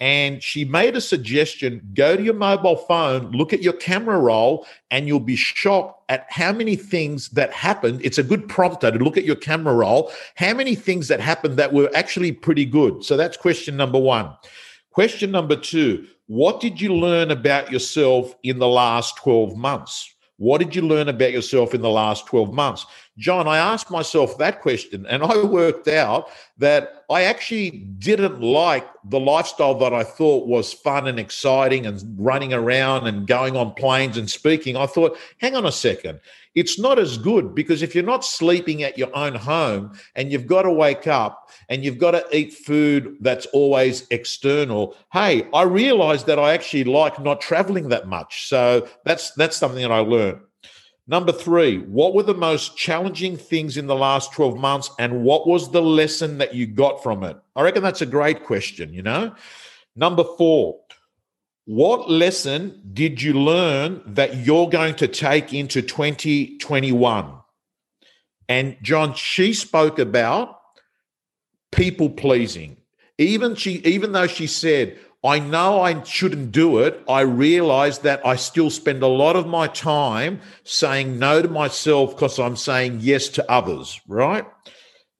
And 0.00 0.42
she 0.42 0.64
made 0.64 0.96
a 0.96 1.00
suggestion 1.00 1.88
go 1.94 2.16
to 2.16 2.22
your 2.22 2.34
mobile 2.34 2.76
phone, 2.76 3.30
look 3.30 3.52
at 3.52 3.62
your 3.62 3.72
camera 3.72 4.18
roll, 4.18 4.66
and 4.90 5.06
you'll 5.06 5.20
be 5.20 5.36
shocked 5.36 6.02
at 6.08 6.26
how 6.28 6.52
many 6.52 6.76
things 6.76 7.28
that 7.30 7.52
happened. 7.52 8.00
It's 8.04 8.18
a 8.18 8.22
good 8.22 8.48
prompter 8.48 8.90
to 8.90 8.98
look 8.98 9.16
at 9.16 9.24
your 9.24 9.36
camera 9.36 9.74
roll, 9.74 10.12
how 10.36 10.54
many 10.54 10.74
things 10.74 11.08
that 11.08 11.20
happened 11.20 11.56
that 11.58 11.72
were 11.72 11.90
actually 11.94 12.32
pretty 12.32 12.64
good. 12.64 13.04
So 13.04 13.16
that's 13.16 13.36
question 13.36 13.76
number 13.76 13.98
one. 13.98 14.32
Question 14.98 15.30
number 15.30 15.54
two 15.54 16.08
What 16.26 16.58
did 16.58 16.80
you 16.80 16.92
learn 16.92 17.30
about 17.30 17.70
yourself 17.70 18.34
in 18.42 18.58
the 18.58 18.66
last 18.66 19.16
12 19.18 19.56
months? 19.56 20.12
What 20.38 20.58
did 20.58 20.74
you 20.74 20.82
learn 20.82 21.08
about 21.08 21.30
yourself 21.30 21.72
in 21.72 21.82
the 21.82 21.88
last 21.88 22.26
12 22.26 22.52
months? 22.52 22.84
John, 23.18 23.48
I 23.48 23.58
asked 23.58 23.90
myself 23.90 24.38
that 24.38 24.62
question 24.62 25.04
and 25.06 25.24
I 25.24 25.42
worked 25.42 25.88
out 25.88 26.30
that 26.58 27.04
I 27.10 27.22
actually 27.22 27.70
didn't 27.98 28.40
like 28.40 28.86
the 29.04 29.18
lifestyle 29.18 29.74
that 29.80 29.92
I 29.92 30.04
thought 30.04 30.46
was 30.46 30.72
fun 30.72 31.08
and 31.08 31.18
exciting 31.18 31.84
and 31.84 32.00
running 32.16 32.52
around 32.52 33.08
and 33.08 33.26
going 33.26 33.56
on 33.56 33.74
planes 33.74 34.16
and 34.16 34.30
speaking. 34.30 34.76
I 34.76 34.86
thought, 34.86 35.18
hang 35.38 35.56
on 35.56 35.66
a 35.66 35.72
second. 35.72 36.20
It's 36.54 36.78
not 36.78 36.98
as 36.98 37.18
good 37.18 37.56
because 37.56 37.82
if 37.82 37.94
you're 37.94 38.04
not 38.04 38.24
sleeping 38.24 38.84
at 38.84 38.96
your 38.96 39.14
own 39.16 39.34
home 39.34 39.98
and 40.14 40.30
you've 40.30 40.46
got 40.46 40.62
to 40.62 40.72
wake 40.72 41.08
up 41.08 41.50
and 41.68 41.84
you've 41.84 41.98
got 41.98 42.12
to 42.12 42.24
eat 42.36 42.52
food 42.52 43.16
that's 43.20 43.46
always 43.46 44.06
external 44.10 44.96
hey 45.12 45.46
i 45.54 45.62
realized 45.62 46.26
that 46.26 46.38
i 46.38 46.52
actually 46.52 46.84
like 46.84 47.20
not 47.22 47.40
traveling 47.40 47.90
that 47.90 48.08
much. 48.08 48.48
So 48.48 48.88
that's 49.04 49.30
that's 49.32 49.56
something 49.56 49.82
that 49.82 49.92
i 49.92 49.98
learned 49.98 50.40
number 51.08 51.32
3 51.32 51.78
what 51.78 52.14
were 52.14 52.22
the 52.22 52.34
most 52.34 52.76
challenging 52.76 53.36
things 53.36 53.76
in 53.76 53.88
the 53.88 53.96
last 53.96 54.32
12 54.32 54.56
months 54.56 54.90
and 54.98 55.24
what 55.24 55.48
was 55.48 55.70
the 55.70 55.82
lesson 55.82 56.38
that 56.38 56.54
you 56.54 56.66
got 56.66 57.02
from 57.02 57.24
it 57.24 57.36
i 57.56 57.62
reckon 57.62 57.82
that's 57.82 58.02
a 58.02 58.06
great 58.06 58.44
question 58.44 58.92
you 58.92 59.02
know 59.02 59.34
number 59.96 60.22
4 60.22 60.78
what 61.68 62.10
lesson 62.10 62.80
did 62.94 63.20
you 63.20 63.34
learn 63.34 64.00
that 64.06 64.38
you're 64.38 64.70
going 64.70 64.94
to 64.94 65.06
take 65.06 65.52
into 65.52 65.82
2021? 65.82 67.34
And 68.48 68.78
John, 68.80 69.12
she 69.12 69.52
spoke 69.52 69.98
about 69.98 70.58
people 71.70 72.08
pleasing. 72.08 72.78
Even 73.18 73.54
she, 73.54 73.82
even 73.84 74.12
though 74.12 74.26
she 74.26 74.46
said, 74.46 74.98
I 75.24 75.40
know 75.40 75.80
I 75.80 76.00
shouldn't 76.04 76.52
do 76.52 76.78
it, 76.78 77.02
I 77.08 77.22
realize 77.22 77.98
that 78.00 78.24
I 78.24 78.36
still 78.36 78.70
spend 78.70 79.02
a 79.02 79.08
lot 79.08 79.34
of 79.34 79.48
my 79.48 79.66
time 79.66 80.40
saying 80.62 81.18
no 81.18 81.42
to 81.42 81.48
myself 81.48 82.14
because 82.14 82.38
I'm 82.38 82.54
saying 82.54 82.98
yes 83.00 83.28
to 83.30 83.50
others, 83.50 84.00
right? 84.06 84.46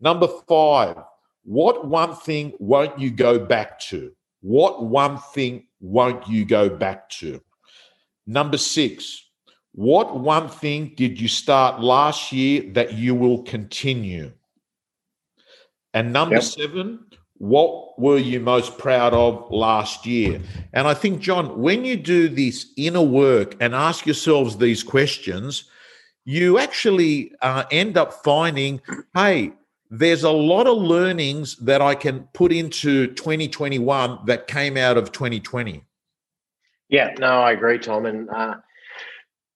Number 0.00 0.28
five, 0.49 0.97
what 1.43 1.88
one 1.88 2.14
thing 2.14 2.52
won't 2.61 2.99
you 3.00 3.11
go 3.11 3.38
back 3.40 3.81
to? 3.81 4.12
What 4.40 4.85
one 4.85 5.19
thing 5.35 5.67
won't 5.81 6.28
you 6.28 6.45
go 6.45 6.69
back 6.69 7.11
to? 7.11 7.40
Number 8.25 8.59
six, 8.59 9.25
what 9.73 10.19
one 10.19 10.49
thing 10.49 10.93
did 10.97 11.21
you 11.21 11.26
start 11.26 11.81
last 11.81 12.31
year 12.33 12.71
that 12.73 12.95
you 12.95 13.14
will 13.17 13.43
continue? 13.43 14.33
And 15.92 16.12
number 16.12 16.37
yep. 16.37 16.44
seven, 16.44 17.07
what 17.38 17.98
were 17.98 18.18
you 18.18 18.40
most 18.40 18.79
proud 18.79 19.14
of 19.14 19.51
last 19.51 20.07
year? 20.07 20.40
And 20.72 20.87
I 20.87 20.94
think, 20.94 21.20
John, 21.20 21.61
when 21.61 21.85
you 21.85 21.96
do 21.96 22.29
this 22.29 22.66
inner 22.77 23.03
work 23.03 23.57
and 23.61 23.74
ask 23.74 24.07
yourselves 24.07 24.57
these 24.57 24.83
questions, 24.83 25.64
you 26.24 26.59
actually 26.59 27.33
uh, 27.40 27.64
end 27.70 27.96
up 27.96 28.12
finding, 28.24 28.81
hey, 29.14 29.53
there's 29.90 30.24
a 30.24 30.31
lot 30.31 30.66
of 30.66 30.77
learnings 30.77 31.57
that 31.57 31.81
I 31.81 31.94
can 31.94 32.29
put 32.35 32.53
into 32.53 33.07
2021 33.14 34.27
that 34.27 34.46
came 34.46 34.77
out 34.77 34.98
of 34.98 35.12
2020. 35.12 35.83
Yeah, 36.88 37.14
no, 37.18 37.40
I 37.40 37.53
agree, 37.53 37.79
Tom. 37.79 38.07
And 38.07 38.29
uh, 38.31 38.57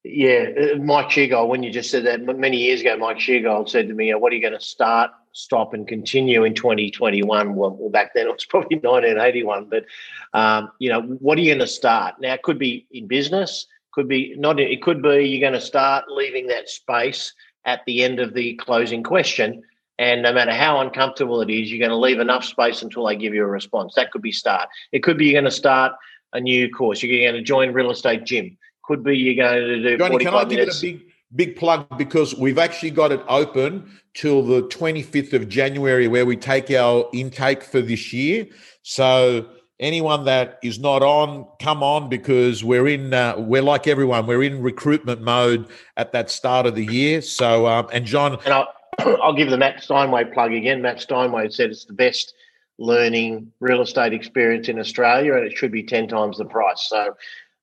yeah, 0.05 0.47
uh, 0.61 0.77
Mike 0.79 1.09
Sheargold, 1.09 1.49
when 1.49 1.63
you 1.63 1.71
just 1.71 1.91
said 1.91 2.05
that 2.07 2.23
many 2.23 2.57
years 2.57 2.81
ago, 2.81 2.97
Mike 2.97 3.19
Sheargold 3.19 3.69
said 3.69 3.89
to 3.89 3.95
me, 3.95 4.13
What 4.15 4.33
are 4.33 4.37
you 4.37 4.43
going 4.43 4.59
to 4.59 4.61
start, 4.61 5.11
stop, 5.33 5.75
and 5.75 5.87
continue 5.87 6.45
in 6.45 6.55
2021? 6.55 7.55
Well, 7.55 7.71
well 7.71 7.91
back 7.91 8.15
then 8.15 8.27
it 8.27 8.33
was 8.33 8.45
probably 8.49 8.77
1981. 8.79 9.67
But, 9.67 9.85
um, 10.33 10.73
you 10.79 10.91
know, 10.91 11.03
what 11.03 11.39
are 11.39 11.41
you 11.41 11.51
going 11.51 11.59
to 11.61 11.67
start? 11.67 12.17
Now, 12.21 12.35
it 12.35 12.43
could 12.43 12.59
be 12.59 12.87
in 12.91 13.07
business, 13.07 13.67
could 13.93 14.09
be 14.09 14.35
not, 14.37 14.59
it 14.59 14.83
could 14.83 15.03
be 15.03 15.25
you're 15.25 15.41
going 15.41 15.61
to 15.61 15.67
start 15.67 16.07
leaving 16.09 16.49
that 16.49 16.69
space 16.69 17.33
at 17.65 17.81
the 17.87 18.03
end 18.03 18.19
of 18.19 18.35
the 18.35 18.55
closing 18.55 19.03
question 19.03 19.63
and 19.99 20.23
no 20.23 20.33
matter 20.33 20.53
how 20.53 20.81
uncomfortable 20.81 21.41
it 21.43 21.51
is, 21.51 21.71
you're 21.71 21.79
going 21.79 21.91
to 21.91 21.97
leave 21.97 22.19
enough 22.19 22.45
space 22.45 22.83
until 22.83 23.07
they 23.07 23.15
give 23.15 23.35
you 23.35 23.45
a 23.45 23.47
response. 23.47 23.95
That 23.95 24.11
could 24.11 24.23
be 24.23 24.33
start. 24.33 24.69
It 24.91 25.03
could 25.03 25.19
be 25.19 25.27
you're 25.27 25.41
going 25.41 25.45
to 25.45 25.57
start 25.57 25.93
a 26.33 26.41
new 26.41 26.71
course. 26.71 27.03
You're 27.03 27.31
going 27.31 27.41
to 27.41 27.47
join 27.47 27.73
real 27.73 27.91
estate 27.93 28.25
gym. 28.25 28.57
Could 28.93 29.05
be 29.05 29.17
you're 29.17 29.43
going 29.43 29.67
to 29.67 29.83
do. 29.83 29.97
Johnny, 29.97 30.19
can 30.19 30.35
I 30.35 30.45
give 30.45 30.59
minutes. 30.59 30.83
it 30.83 30.87
a 30.87 30.93
big 30.93 31.07
big 31.35 31.57
plug 31.57 31.87
because 31.97 32.35
we've 32.35 32.59
actually 32.59 32.91
got 32.91 33.11
it 33.11 33.23
open 33.27 33.91
till 34.13 34.43
the 34.43 34.65
25th 34.65 35.33
of 35.33 35.49
January 35.49 36.09
where 36.09 36.27
we 36.27 36.37
take 36.37 36.71
our 36.71 37.09
intake 37.15 37.63
for 37.63 37.81
this 37.81 38.13
year. 38.13 38.47
So 38.83 39.47
anyone 39.81 40.27
that 40.27 40.59
is 40.63 40.79
not 40.79 41.03
on, 41.03 41.47
come 41.59 41.83
on 41.83 42.11
because 42.11 42.63
we're 42.63 42.87
in. 42.87 43.15
Uh, 43.15 43.37
we're 43.39 43.63
like 43.63 43.87
everyone. 43.87 44.27
We're 44.27 44.43
in 44.43 44.61
recruitment 44.61 45.23
mode 45.23 45.69
at 45.97 46.13
that 46.13 46.31
start 46.31 46.67
of 46.67 46.75
the 46.75 46.85
year. 46.85 47.23
So 47.23 47.67
um, 47.67 47.89
and 47.95 48.05
John. 48.05 48.39
And 48.45 48.67
I'll 48.99 49.33
give 49.37 49.49
the 49.49 49.57
Matt 49.57 49.83
Steinway 49.83 50.25
plug 50.35 50.53
again. 50.53 50.83
Matt 50.83 51.01
Steinway 51.01 51.49
said 51.49 51.71
it's 51.71 51.87
the 51.87 51.95
best 51.95 52.35
learning 52.79 53.53
real 53.61 53.81
estate 53.81 54.13
experience 54.13 54.69
in 54.69 54.79
Australia, 54.79 55.35
and 55.35 55.47
it 55.47 55.57
should 55.57 55.73
be 55.73 55.83
10 55.83 56.09
times 56.09 56.39
the 56.39 56.45
price. 56.45 56.89
So 56.89 57.15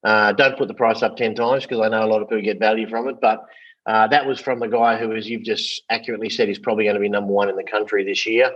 uh, 0.04 0.32
don't 0.34 0.58
put 0.58 0.68
the 0.68 0.74
price 0.74 1.04
up 1.04 1.18
10 1.18 1.36
times 1.36 1.64
because 1.64 1.80
I 1.80 1.90
know 1.90 2.04
a 2.04 2.08
lot 2.08 2.22
of 2.22 2.30
people 2.30 2.44
get 2.44 2.60
value 2.60 2.90
from 2.90 3.08
it. 3.08 3.18
But 3.22 3.46
uh, 3.86 4.08
that 4.08 4.26
was 4.26 4.40
from 4.40 4.60
the 4.60 4.68
guy 4.68 4.98
who, 4.98 5.14
as 5.14 5.30
you've 5.30 5.44
just 5.44 5.84
accurately 5.90 6.30
said, 6.30 6.50
is 6.50 6.60
probably 6.60 6.86
going 6.86 6.96
to 6.96 7.02
be 7.02 7.10
number 7.10 7.32
one 7.32 7.50
in 7.50 7.56
the 7.56 7.64
country 7.64 8.04
this 8.04 8.26
year. 8.26 8.52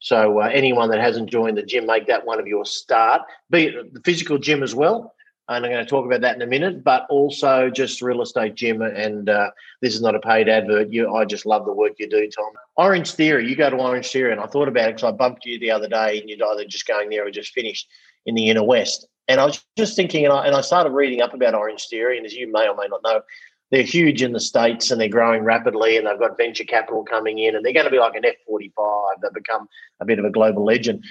So 0.00 0.40
uh, 0.40 0.50
anyone 0.52 0.90
that 0.90 1.00
hasn't 1.00 1.30
joined 1.30 1.56
the 1.56 1.62
gym, 1.62 1.86
make 1.86 2.06
that 2.08 2.26
one 2.26 2.38
of 2.38 2.46
your 2.46 2.64
start. 2.64 3.22
Be 3.50 3.66
it 3.66 3.94
the 3.94 4.00
physical 4.00 4.38
gym 4.38 4.62
as 4.62 4.74
well 4.74 5.14
and 5.48 5.64
I'm 5.64 5.70
going 5.70 5.84
to 5.84 5.90
talk 5.90 6.06
about 6.06 6.22
that 6.22 6.36
in 6.36 6.42
a 6.42 6.46
minute, 6.46 6.82
but 6.82 7.06
also 7.10 7.68
just 7.68 8.00
real 8.00 8.22
estate 8.22 8.54
gym. 8.54 8.80
And 8.80 9.28
uh, 9.28 9.50
this 9.82 9.94
is 9.94 10.00
not 10.00 10.14
a 10.14 10.20
paid 10.20 10.48
advert. 10.48 10.90
You, 10.90 11.14
I 11.14 11.26
just 11.26 11.44
love 11.44 11.66
the 11.66 11.72
work 11.72 11.92
you 11.98 12.08
do, 12.08 12.28
Tom. 12.30 12.50
Orange 12.76 13.12
Theory, 13.12 13.46
you 13.46 13.54
go 13.54 13.68
to 13.68 13.76
Orange 13.76 14.10
Theory, 14.10 14.32
and 14.32 14.40
I 14.40 14.46
thought 14.46 14.68
about 14.68 14.88
it 14.88 14.96
because 14.96 15.12
I 15.12 15.14
bumped 15.14 15.44
you 15.44 15.58
the 15.58 15.70
other 15.70 15.88
day, 15.88 16.18
and 16.18 16.30
you'd 16.30 16.40
either 16.40 16.64
just 16.64 16.86
going 16.86 17.10
there 17.10 17.26
or 17.26 17.30
just 17.30 17.52
finished 17.52 17.88
in 18.24 18.34
the 18.34 18.48
inner 18.48 18.64
west. 18.64 19.06
And 19.28 19.40
I 19.40 19.44
was 19.46 19.64
just 19.76 19.96
thinking, 19.96 20.24
and 20.24 20.32
I, 20.32 20.46
and 20.46 20.54
I 20.54 20.60
started 20.60 20.90
reading 20.90 21.22
up 21.22 21.34
about 21.34 21.54
Orange 21.54 21.88
Theory, 21.88 22.16
and 22.16 22.26
as 22.26 22.34
you 22.34 22.50
may 22.52 22.68
or 22.68 22.76
may 22.76 22.86
not 22.88 23.02
know, 23.02 23.22
they're 23.70 23.82
huge 23.82 24.22
in 24.22 24.32
the 24.32 24.40
states 24.40 24.90
and 24.90 25.00
they're 25.00 25.08
growing 25.08 25.42
rapidly, 25.42 25.96
and 25.96 26.06
they've 26.06 26.18
got 26.18 26.36
venture 26.36 26.64
capital 26.64 27.04
coming 27.04 27.38
in, 27.38 27.56
and 27.56 27.64
they're 27.64 27.72
going 27.72 27.86
to 27.86 27.90
be 27.90 27.98
like 27.98 28.14
an 28.14 28.24
F 28.24 28.34
forty 28.46 28.72
five. 28.76 29.16
They've 29.22 29.32
become 29.32 29.66
a 30.00 30.04
bit 30.04 30.18
of 30.18 30.24
a 30.24 30.30
global 30.30 30.64
legend. 30.64 31.04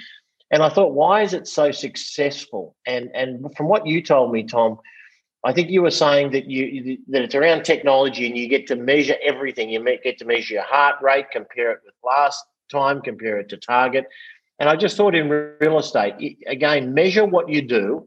And 0.50 0.62
I 0.62 0.68
thought, 0.68 0.94
why 0.94 1.22
is 1.22 1.34
it 1.34 1.48
so 1.48 1.72
successful? 1.72 2.76
And 2.86 3.10
and 3.14 3.54
from 3.56 3.66
what 3.66 3.86
you 3.86 4.00
told 4.02 4.32
me, 4.32 4.44
Tom, 4.44 4.78
I 5.44 5.52
think 5.52 5.68
you 5.68 5.82
were 5.82 5.90
saying 5.90 6.30
that 6.30 6.48
you 6.48 6.98
that 7.08 7.22
it's 7.22 7.34
around 7.34 7.64
technology 7.64 8.26
and 8.26 8.36
you 8.38 8.48
get 8.48 8.66
to 8.68 8.76
measure 8.76 9.16
everything. 9.22 9.68
You 9.68 9.84
get 10.02 10.18
to 10.18 10.24
measure 10.24 10.54
your 10.54 10.62
heart 10.62 10.96
rate, 11.02 11.26
compare 11.32 11.72
it 11.72 11.80
with 11.84 11.94
last 12.04 12.42
time, 12.70 13.02
compare 13.02 13.38
it 13.38 13.48
to 13.50 13.56
target. 13.56 14.06
And 14.58 14.68
I 14.68 14.76
just 14.76 14.96
thought 14.96 15.14
in 15.14 15.28
real 15.28 15.78
estate, 15.78 16.38
again, 16.46 16.94
measure 16.94 17.24
what 17.24 17.48
you 17.48 17.62
do 17.62 18.06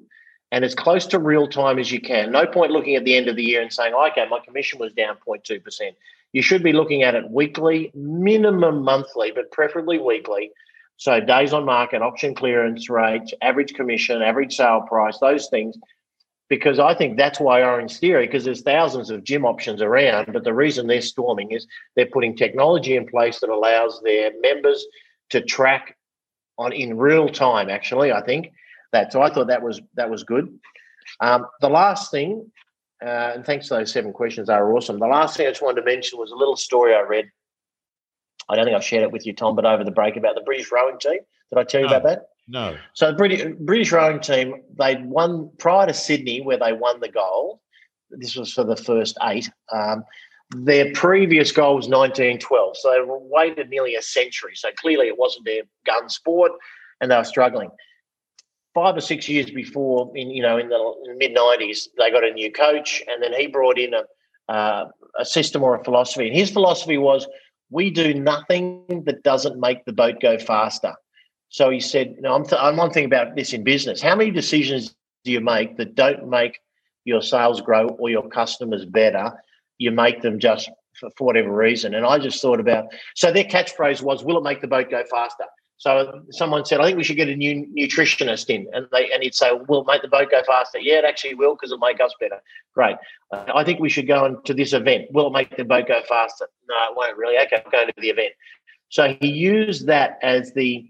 and 0.51 0.63
as 0.63 0.73
close 0.73 1.05
to 1.07 1.19
real 1.19 1.47
time 1.47 1.77
as 1.77 1.91
you 1.91 1.99
can. 1.99 2.31
No 2.31 2.45
point 2.45 2.71
looking 2.71 2.95
at 2.95 3.03
the 3.03 3.17
end 3.17 3.27
of 3.27 3.35
the 3.35 3.43
year 3.43 3.61
and 3.61 3.71
saying, 3.71 3.93
okay, 3.93 4.25
my 4.29 4.39
commission 4.39 4.79
was 4.79 4.93
down 4.93 5.17
0.2%. 5.27 5.61
You 6.31 6.41
should 6.41 6.63
be 6.63 6.71
looking 6.71 7.03
at 7.03 7.15
it 7.15 7.29
weekly, 7.29 7.91
minimum 7.93 8.83
monthly, 8.83 9.31
but 9.31 9.51
preferably 9.51 9.99
weekly 9.99 10.51
so 10.97 11.19
days 11.19 11.53
on 11.53 11.63
market, 11.63 12.01
auction 12.01 12.33
clearance 12.33 12.89
rates, 12.89 13.31
average 13.41 13.75
commission, 13.75 14.23
average 14.23 14.55
sale 14.55 14.81
price, 14.81 15.19
those 15.19 15.47
things. 15.47 15.77
because 16.49 16.79
I 16.79 16.95
think 16.95 17.17
that's 17.17 17.41
why 17.41 17.61
Orange 17.61 17.97
Theory, 17.97 18.25
because 18.25 18.45
there's 18.45 18.61
thousands 18.61 19.09
of 19.09 19.25
gym 19.25 19.45
options 19.45 19.81
around, 19.81 20.31
but 20.31 20.45
the 20.45 20.53
reason 20.53 20.87
they're 20.87 21.01
storming 21.01 21.51
is 21.51 21.67
they're 21.95 22.05
putting 22.05 22.37
technology 22.37 22.95
in 22.95 23.05
place 23.05 23.41
that 23.41 23.49
allows 23.49 24.01
their 24.01 24.31
members 24.39 24.85
to 25.31 25.41
track 25.41 25.96
on 26.57 26.73
in 26.73 26.97
real 26.97 27.29
time. 27.29 27.69
Actually, 27.69 28.11
I 28.11 28.21
think 28.21 28.51
that. 28.91 29.11
So 29.11 29.21
I 29.21 29.29
thought 29.33 29.47
that 29.47 29.61
was 29.61 29.81
that 29.95 30.09
was 30.09 30.23
good. 30.23 30.57
Um, 31.21 31.47
the 31.61 31.69
last 31.69 32.11
thing, 32.11 32.51
uh, 33.03 33.31
and 33.35 33.45
thanks 33.45 33.67
to 33.67 33.75
those 33.75 33.91
seven 33.91 34.11
questions, 34.13 34.47
they 34.47 34.53
are 34.53 34.73
awesome. 34.73 34.99
The 34.99 35.07
last 35.07 35.37
thing 35.37 35.47
I 35.47 35.51
just 35.51 35.61
wanted 35.61 35.81
to 35.81 35.85
mention 35.85 36.19
was 36.19 36.31
a 36.31 36.35
little 36.35 36.57
story 36.57 36.93
I 36.93 37.01
read. 37.01 37.29
I 38.49 38.55
don't 38.55 38.65
think 38.65 38.77
I 38.77 38.79
shared 38.79 39.03
it 39.03 39.11
with 39.11 39.25
you, 39.25 39.33
Tom, 39.33 39.55
but 39.55 39.65
over 39.65 39.83
the 39.83 39.91
break 39.91 40.15
about 40.15 40.35
the 40.35 40.41
British 40.41 40.71
rowing 40.71 40.99
team. 40.99 41.19
Did 41.49 41.59
I 41.59 41.63
tell 41.63 41.81
you 41.81 41.87
no, 41.87 41.97
about 41.97 42.07
that? 42.07 42.25
No. 42.47 42.77
So 42.93 43.11
the 43.11 43.17
British, 43.17 43.45
British 43.59 43.91
rowing 43.91 44.19
team, 44.19 44.63
they'd 44.77 45.05
won 45.05 45.51
prior 45.59 45.87
to 45.87 45.93
Sydney, 45.93 46.41
where 46.41 46.57
they 46.57 46.73
won 46.73 46.99
the 46.99 47.09
gold. 47.09 47.59
This 48.09 48.35
was 48.35 48.53
for 48.53 48.63
the 48.63 48.77
first 48.77 49.17
eight. 49.23 49.49
Um, 49.71 50.05
their 50.51 50.91
previous 50.93 51.51
goal 51.51 51.75
was 51.75 51.87
1912. 51.87 52.77
So 52.77 52.91
they 52.91 52.99
waited 53.05 53.69
nearly 53.69 53.95
a 53.95 54.01
century. 54.01 54.53
So 54.55 54.69
clearly 54.77 55.07
it 55.07 55.17
wasn't 55.17 55.45
their 55.45 55.63
gun 55.85 56.09
sport 56.09 56.53
and 57.01 57.11
they 57.11 57.17
were 57.17 57.23
struggling. 57.23 57.69
Five 58.73 58.95
or 58.95 59.01
six 59.01 59.27
years 59.27 59.49
before, 59.49 60.11
in 60.15 60.29
you 60.29 60.41
know, 60.41 60.57
in 60.57 60.69
the, 60.69 61.15
mid 61.17 61.35
90s, 61.35 61.87
they 61.97 62.11
got 62.11 62.23
a 62.23 62.31
new 62.31 62.51
coach 62.51 63.03
and 63.07 63.21
then 63.21 63.33
he 63.33 63.47
brought 63.47 63.77
in 63.77 63.93
a, 63.93 64.51
uh, 64.51 64.85
a 65.19 65.25
system 65.25 65.63
or 65.63 65.75
a 65.75 65.83
philosophy. 65.83 66.27
And 66.27 66.35
his 66.35 66.51
philosophy 66.51 66.97
was 66.97 67.27
we 67.69 67.89
do 67.89 68.13
nothing 68.13 69.03
that 69.05 69.23
doesn't 69.23 69.59
make 69.59 69.83
the 69.85 69.93
boat 69.93 70.21
go 70.21 70.37
faster. 70.37 70.93
So 71.49 71.69
he 71.69 71.79
said, 71.79 72.15
"No, 72.19 72.35
I'm, 72.35 72.45
th- 72.45 72.61
I'm 72.61 72.77
about 72.79 73.35
this 73.35 73.53
in 73.53 73.63
business. 73.63 74.01
How 74.01 74.15
many 74.15 74.31
decisions 74.31 74.95
do 75.23 75.31
you 75.31 75.41
make 75.41 75.77
that 75.77 75.95
don't 75.95 76.29
make 76.29 76.59
your 77.03 77.21
sales 77.21 77.61
grow 77.61 77.87
or 77.87 78.09
your 78.09 78.27
customers 78.29 78.85
better? 78.85 79.33
You 79.77 79.91
make 79.91 80.21
them 80.21 80.39
just 80.39 80.69
for, 80.99 81.09
for 81.17 81.25
whatever 81.25 81.51
reason." 81.51 81.93
And 81.93 82.05
I 82.05 82.19
just 82.19 82.41
thought 82.41 82.59
about 82.59 82.85
so 83.15 83.31
their 83.31 83.43
catchphrase 83.43 84.01
was, 84.01 84.23
"Will 84.23 84.37
it 84.37 84.43
make 84.43 84.61
the 84.61 84.67
boat 84.67 84.89
go 84.89 85.03
faster?" 85.09 85.45
So 85.79 86.23
someone 86.31 86.65
said, 86.65 86.79
"I 86.81 86.85
think 86.85 86.97
we 86.97 87.03
should 87.03 87.17
get 87.17 87.29
a 87.29 87.35
new 87.35 87.67
nutritionist 87.77 88.49
in," 88.49 88.67
and 88.73 88.87
they 88.91 89.11
and 89.11 89.21
he'd 89.21 89.35
say, 89.35 89.51
"Will 89.67 89.81
it 89.81 89.87
make 89.87 90.01
the 90.01 90.07
boat 90.07 90.31
go 90.31 90.41
faster?" 90.43 90.79
Yeah, 90.79 90.99
it 90.99 91.05
actually 91.05 91.35
will 91.35 91.55
because 91.55 91.71
it'll 91.71 91.85
make 91.85 92.01
us 92.01 92.13
better. 92.19 92.41
Great. 92.73 92.97
I 93.31 93.63
think 93.63 93.79
we 93.79 93.89
should 93.89 94.07
go 94.07 94.25
into 94.25 94.53
this 94.53 94.73
event. 94.73 95.11
Will 95.11 95.27
it 95.27 95.33
make 95.33 95.55
the 95.55 95.65
boat 95.65 95.87
go 95.87 96.01
faster? 96.07 96.47
No, 96.67 96.75
it 96.89 96.95
won't 96.95 97.17
really. 97.17 97.37
Okay, 97.39 97.63
going 97.71 97.87
to 97.87 97.93
the 97.97 98.09
event. 98.09 98.33
So 98.89 99.15
he 99.19 99.27
used 99.27 99.87
that 99.87 100.17
as 100.21 100.53
the 100.53 100.85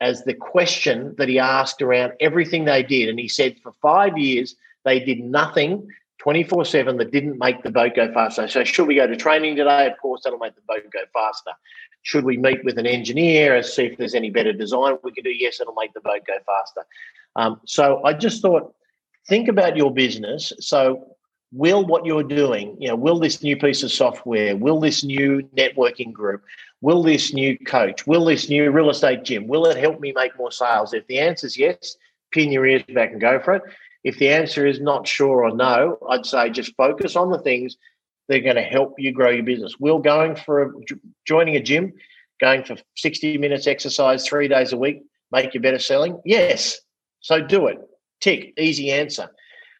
as 0.00 0.24
the 0.24 0.34
question 0.34 1.14
that 1.18 1.28
he 1.28 1.38
asked 1.38 1.80
around 1.80 2.14
everything 2.20 2.64
they 2.64 2.82
did. 2.82 3.08
And 3.08 3.18
he 3.18 3.28
said 3.28 3.56
for 3.62 3.72
five 3.80 4.18
years, 4.18 4.56
they 4.84 4.98
did 4.98 5.20
nothing 5.20 5.88
24 6.24 6.64
7 6.64 6.96
that 6.96 7.12
didn't 7.12 7.38
make 7.38 7.62
the 7.62 7.70
boat 7.70 7.94
go 7.94 8.10
faster. 8.14 8.48
So, 8.48 8.64
should 8.64 8.88
we 8.88 8.94
go 8.94 9.06
to 9.06 9.14
training 9.14 9.56
today? 9.56 9.86
Of 9.86 9.98
course, 10.00 10.22
that'll 10.24 10.38
make 10.38 10.54
the 10.54 10.62
boat 10.66 10.82
go 10.90 11.00
faster. 11.12 11.50
Should 12.00 12.24
we 12.24 12.38
meet 12.38 12.64
with 12.64 12.78
an 12.78 12.86
engineer 12.86 13.54
and 13.54 13.64
see 13.64 13.84
if 13.84 13.98
there's 13.98 14.14
any 14.14 14.30
better 14.30 14.54
design 14.54 14.96
we 15.02 15.12
could 15.12 15.24
do? 15.24 15.30
Yes, 15.30 15.60
it'll 15.60 15.74
make 15.74 15.92
the 15.92 16.00
boat 16.00 16.22
go 16.26 16.38
faster. 16.46 16.86
Um, 17.36 17.60
so, 17.66 18.02
I 18.04 18.14
just 18.14 18.40
thought, 18.40 18.74
think 19.28 19.48
about 19.48 19.76
your 19.76 19.92
business. 19.92 20.50
So, 20.60 21.14
will 21.52 21.84
what 21.84 22.06
you're 22.06 22.22
doing, 22.22 22.74
you 22.80 22.88
know, 22.88 22.96
will 22.96 23.18
this 23.18 23.42
new 23.42 23.58
piece 23.58 23.82
of 23.82 23.92
software, 23.92 24.56
will 24.56 24.80
this 24.80 25.04
new 25.04 25.42
networking 25.54 26.10
group, 26.10 26.42
will 26.80 27.02
this 27.02 27.34
new 27.34 27.58
coach, 27.66 28.06
will 28.06 28.24
this 28.24 28.48
new 28.48 28.70
real 28.70 28.88
estate 28.88 29.24
gym, 29.24 29.46
will 29.46 29.66
it 29.66 29.76
help 29.76 30.00
me 30.00 30.14
make 30.16 30.34
more 30.38 30.50
sales? 30.50 30.94
If 30.94 31.06
the 31.06 31.18
answer 31.18 31.46
is 31.46 31.58
yes, 31.58 31.98
pin 32.32 32.50
your 32.50 32.64
ears 32.64 32.82
back 32.94 33.12
and 33.12 33.20
go 33.20 33.38
for 33.40 33.56
it. 33.56 33.62
If 34.04 34.18
the 34.18 34.28
answer 34.28 34.66
is 34.66 34.80
not 34.80 35.08
sure 35.08 35.44
or 35.44 35.54
no, 35.54 35.98
I'd 36.10 36.26
say 36.26 36.50
just 36.50 36.76
focus 36.76 37.16
on 37.16 37.30
the 37.30 37.38
things 37.38 37.76
that 38.28 38.36
are 38.36 38.42
going 38.42 38.56
to 38.56 38.62
help 38.62 38.94
you 38.98 39.12
grow 39.12 39.30
your 39.30 39.42
business. 39.42 39.78
Will 39.80 39.98
going 39.98 40.36
for 40.36 40.62
a, 40.62 40.72
joining 41.26 41.56
a 41.56 41.62
gym, 41.62 41.92
going 42.40 42.64
for 42.64 42.76
60 42.96 43.38
minutes 43.38 43.66
exercise 43.66 44.26
three 44.26 44.48
days 44.48 44.72
a 44.72 44.76
week 44.76 45.02
make 45.32 45.54
you 45.54 45.60
better 45.60 45.78
selling? 45.78 46.20
Yes. 46.24 46.78
So 47.20 47.40
do 47.40 47.66
it. 47.66 47.78
Tick, 48.20 48.52
easy 48.58 48.92
answer. 48.92 49.30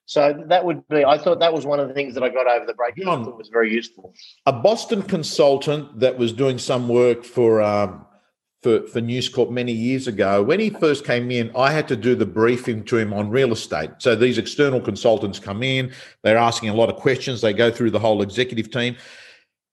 So 0.07 0.45
that 0.49 0.65
would 0.65 0.87
be, 0.89 1.05
I 1.05 1.17
thought 1.17 1.41
that 1.41 1.53
was 1.53 1.65
one 1.65 1.81
of 1.81 1.89
the 1.89 1.95
things 1.95 2.15
that 2.15 2.23
I 2.23 2.29
got 2.29 2.47
over 2.47 2.67
the 2.67 2.75
break. 2.75 2.97
John, 2.97 3.25
that 3.25 3.37
was 3.37 3.49
very 3.49 3.73
useful. 3.73 4.13
A 4.45 4.53
Boston 4.53 5.03
consultant 5.03 6.01
that 6.01 6.19
was 6.19 6.33
doing 6.33 6.59
some 6.59 6.89
work 6.89 7.25
for, 7.25 7.63
um, 7.63 8.05
for, 8.65 8.85
for 8.89 9.01
News 9.01 9.29
Corp 9.29 9.51
many 9.51 9.73
years 9.73 10.09
ago, 10.09 10.43
when 10.43 10.59
he 10.59 10.71
first 10.71 11.05
came 11.05 11.31
in, 11.31 11.55
I 11.57 11.71
had 11.71 11.87
to 11.89 11.97
do 11.97 12.17
the 12.17 12.27
briefing 12.27 12.83
to 12.87 12.97
him 12.97 13.13
on 13.13 13.31
real 13.31 13.53
estate. 13.53 13.91
So 13.99 14.17
these 14.17 14.39
external 14.39 14.81
consultants 14.81 15.39
come 15.39 15.63
in, 15.63 15.93
they're 16.23 16.37
asking 16.37 16.71
a 16.71 16.75
lot 16.75 16.89
of 16.89 16.97
questions, 16.97 17.41
they 17.41 17.53
go 17.53 17.71
through 17.71 17.91
the 17.93 18.01
whole 18.01 18.23
executive 18.23 18.71
team. 18.71 18.97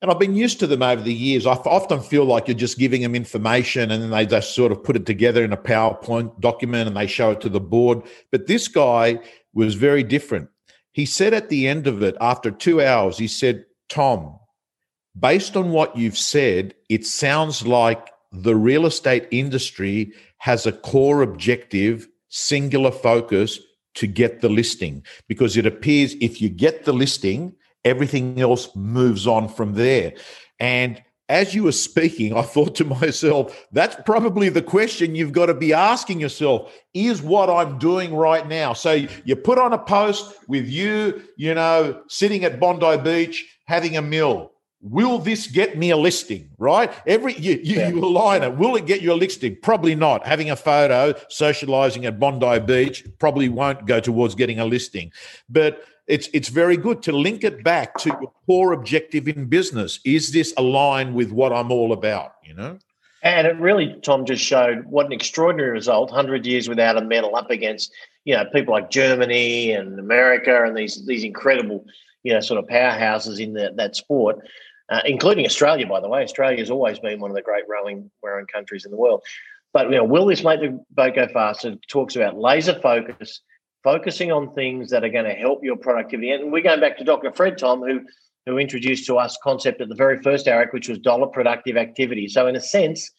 And 0.04 0.12
I've 0.12 0.20
been 0.20 0.36
used 0.36 0.60
to 0.60 0.68
them 0.68 0.82
over 0.82 1.02
the 1.02 1.14
years. 1.14 1.46
I 1.46 1.54
often 1.54 2.02
feel 2.02 2.26
like 2.26 2.48
you're 2.48 2.58
just 2.58 2.78
giving 2.78 3.02
them 3.02 3.16
information 3.16 3.92
and 3.92 4.04
then 4.04 4.10
they 4.10 4.26
just 4.26 4.56
sort 4.56 4.72
of 4.72 4.84
put 4.84 4.96
it 4.96 5.06
together 5.06 5.44
in 5.44 5.54
a 5.54 5.58
PowerPoint 5.58 6.40
document 6.40 6.88
and 6.88 6.98
they 6.98 7.08
show 7.08 7.32
it 7.32 7.42
to 7.42 7.50
the 7.50 7.60
board. 7.60 8.02
But 8.32 8.48
this 8.48 8.68
guy, 8.68 9.20
was 9.54 9.76
very 9.76 10.04
different. 10.04 10.50
He 10.94 11.06
said 11.06 11.34
at 11.34 11.50
the 11.50 11.68
end 11.68 11.88
of 11.88 12.04
it, 12.04 12.16
after 12.22 12.52
two 12.52 12.82
hours, 12.82 13.18
he 13.18 13.28
said, 13.28 13.66
Tom, 13.90 14.40
based 15.18 15.56
on 15.56 15.72
what 15.72 15.98
you've 15.98 16.18
said, 16.18 16.74
it 16.90 17.06
sounds 17.06 17.66
like 17.66 18.10
the 18.32 18.56
real 18.56 18.86
estate 18.86 19.28
industry 19.32 20.14
has 20.38 20.66
a 20.66 20.72
core 20.72 21.22
objective, 21.22 22.08
singular 22.30 22.92
focus 22.92 23.60
to 23.96 24.08
get 24.08 24.42
the 24.42 24.50
listing 24.50 25.04
because 25.28 25.58
it 25.58 25.66
appears 25.66 26.16
if 26.22 26.42
you 26.42 26.50
get 26.50 26.86
the 26.86 26.94
listing, 26.94 27.54
everything 27.84 28.40
else 28.40 28.74
moves 28.76 29.28
on 29.28 29.50
from 29.50 29.74
there. 29.74 30.14
And 30.60 31.02
as 31.28 31.56
you 31.56 31.64
were 31.64 31.72
speaking, 31.72 32.36
I 32.36 32.42
thought 32.42 32.76
to 32.76 32.86
myself, 33.02 33.68
that's 33.72 33.96
probably 34.06 34.50
the 34.50 34.62
question 34.62 35.16
you've 35.16 35.32
got 35.32 35.48
to 35.48 35.54
be 35.54 35.74
asking 35.74 36.20
yourself 36.20 36.74
is 36.94 37.22
what 37.22 37.50
I'm 37.50 37.80
doing 37.80 38.14
right 38.14 38.48
now. 38.48 38.74
So 38.74 39.06
you 39.26 39.36
put 39.36 39.58
on 39.58 39.74
a 39.74 39.78
post 39.78 40.36
with 40.48 40.68
you, 40.68 41.24
you 41.38 41.54
know, 41.54 42.02
sitting 42.08 42.44
at 42.44 42.60
Bondi 42.60 42.98
Beach 42.98 43.58
having 43.66 43.96
a 43.98 44.02
meal. 44.02 44.51
Will 44.82 45.20
this 45.20 45.48
get 45.48 45.78
me 45.78 45.92
a 45.92 45.98
listing? 45.98 46.50
Right? 46.58 46.92
Every 47.06 47.34
you, 47.38 47.60
you, 47.64 47.76
yeah. 47.78 47.90
you 47.90 48.04
align 48.04 48.44
it. 48.44 48.58
Will 48.58 48.76
it 48.76 48.86
get 48.86 49.02
you 49.02 49.14
a 49.14 49.16
listing? 49.16 49.56
Probably 49.62 49.96
not. 49.96 50.26
Having 50.26 50.50
a 50.50 50.56
photo, 50.56 51.14
socializing 51.30 52.06
at 52.06 52.20
Bondi 52.20 52.60
Beach 52.60 53.06
probably 53.20 53.50
won't 53.50 53.86
go 53.86 54.00
towards 54.00 54.34
getting 54.36 54.60
a 54.60 54.66
listing. 54.66 55.12
But 55.50 55.84
it's 56.08 56.30
it's 56.34 56.50
very 56.50 56.78
good 56.78 57.02
to 57.04 57.12
link 57.12 57.44
it 57.44 57.64
back 57.64 57.96
to 58.00 58.10
your 58.10 58.32
core 58.46 58.74
objective 58.74 59.28
in 59.28 59.46
business. 59.46 60.00
Is 60.04 60.32
this 60.32 60.54
aligned 60.58 61.14
with 61.14 61.32
what 61.32 61.54
I'm 61.54 61.72
all 61.72 61.94
about? 61.94 62.36
You 62.44 62.54
know. 62.56 62.80
And 63.24 63.46
it 63.46 63.56
really, 63.60 63.96
Tom, 64.02 64.26
just 64.26 64.44
showed 64.44 64.86
what 64.86 65.06
an 65.06 65.12
extraordinary 65.12 65.72
result. 65.72 66.10
Hundred 66.10 66.46
years 66.46 66.68
without 66.68 66.98
a 66.98 67.02
medal, 67.02 67.36
up 67.36 67.52
against 67.52 67.94
you 68.26 68.36
know 68.36 68.46
people 68.46 68.74
like 68.74 68.90
Germany 68.90 69.72
and 69.72 70.00
America 70.00 70.64
and 70.66 70.76
these 70.76 71.06
these 71.06 71.24
incredible 71.24 71.86
you 72.24 72.34
know 72.34 72.40
sort 72.40 72.60
of 72.60 72.68
powerhouses 72.70 73.40
in 73.40 73.54
that 73.54 73.78
that 73.78 73.96
sport, 73.96 74.40
uh, 74.92 75.02
including 75.06 75.46
Australia. 75.46 75.88
By 75.88 76.00
the 76.00 76.10
way, 76.10 76.22
Australia 76.22 76.60
has 76.60 76.70
always 76.70 77.00
been 77.00 77.20
one 77.20 77.32
of 77.32 77.36
the 77.36 77.42
great 77.42 77.64
rowing 77.68 78.12
rowing 78.22 78.46
countries 78.46 78.86
in 78.86 78.92
the 78.92 78.98
world. 78.98 79.24
But 79.74 79.90
you 79.90 79.96
know, 79.96 80.04
will 80.04 80.26
this 80.26 80.44
make 80.44 80.60
the 80.60 80.84
boat 80.92 81.16
go 81.16 81.28
faster? 81.28 81.76
Talks 81.88 82.16
about 82.16 82.38
laser 82.38 82.80
focus 82.80 83.42
focusing 83.84 84.32
on 84.32 84.54
things 84.54 84.92
that 84.92 85.04
are 85.04 85.10
going 85.10 85.26
to 85.26 85.34
help 85.34 85.64
your 85.64 85.76
productivity. 85.76 86.32
And 86.32 86.52
we're 86.52 86.62
going 86.62 86.80
back 86.80 86.98
to 87.00 87.04
Dr. 87.04 87.32
Fred 87.32 87.58
Tom, 87.58 87.82
who 87.82 88.02
who 88.46 88.58
introduced 88.58 89.06
to 89.06 89.18
us 89.18 89.38
concept 89.44 89.82
at 89.82 89.90
the 89.90 89.96
very 89.96 90.20
first 90.22 90.48
AREC, 90.48 90.74
which 90.74 90.90
was 90.90 90.98
dollar 91.00 91.28
productive 91.28 91.78
activity. 91.78 92.28
So 92.28 92.48
in 92.48 92.56
a 92.56 92.62
sense, 92.62 93.10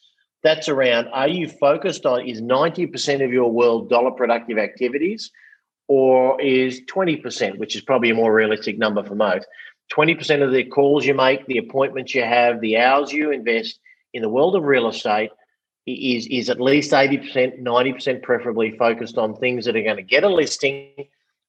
that's 0.42 0.68
around 0.68 1.08
are 1.12 1.28
you 1.28 1.48
focused 1.48 2.04
on 2.04 2.26
is 2.26 2.42
90% 2.42 3.24
of 3.24 3.32
your 3.32 3.50
world 3.50 3.88
dollar 3.88 4.10
productive 4.10 4.58
activities 4.58 5.30
or 5.86 6.40
is 6.40 6.80
20%, 6.92 7.58
which 7.58 7.76
is 7.76 7.82
probably 7.82 8.10
a 8.10 8.14
more 8.14 8.32
realistic 8.32 8.78
number 8.78 9.04
for 9.04 9.14
most. 9.14 9.46
20% 9.94 10.42
of 10.42 10.52
the 10.52 10.64
calls 10.64 11.04
you 11.04 11.14
make, 11.14 11.46
the 11.46 11.58
appointments 11.58 12.14
you 12.14 12.22
have, 12.22 12.60
the 12.60 12.78
hours 12.78 13.12
you 13.12 13.30
invest 13.30 13.78
in 14.12 14.22
the 14.22 14.28
world 14.28 14.56
of 14.56 14.64
real 14.64 14.88
estate 14.88 15.30
is 15.86 16.26
is 16.28 16.48
at 16.48 16.60
least 16.60 16.92
80%, 16.92 17.60
90% 17.60 18.22
preferably 18.22 18.76
focused 18.78 19.18
on 19.18 19.34
things 19.34 19.64
that 19.64 19.76
are 19.76 19.82
going 19.82 19.96
to 19.96 20.02
get 20.02 20.24
a 20.24 20.28
listing 20.28 20.92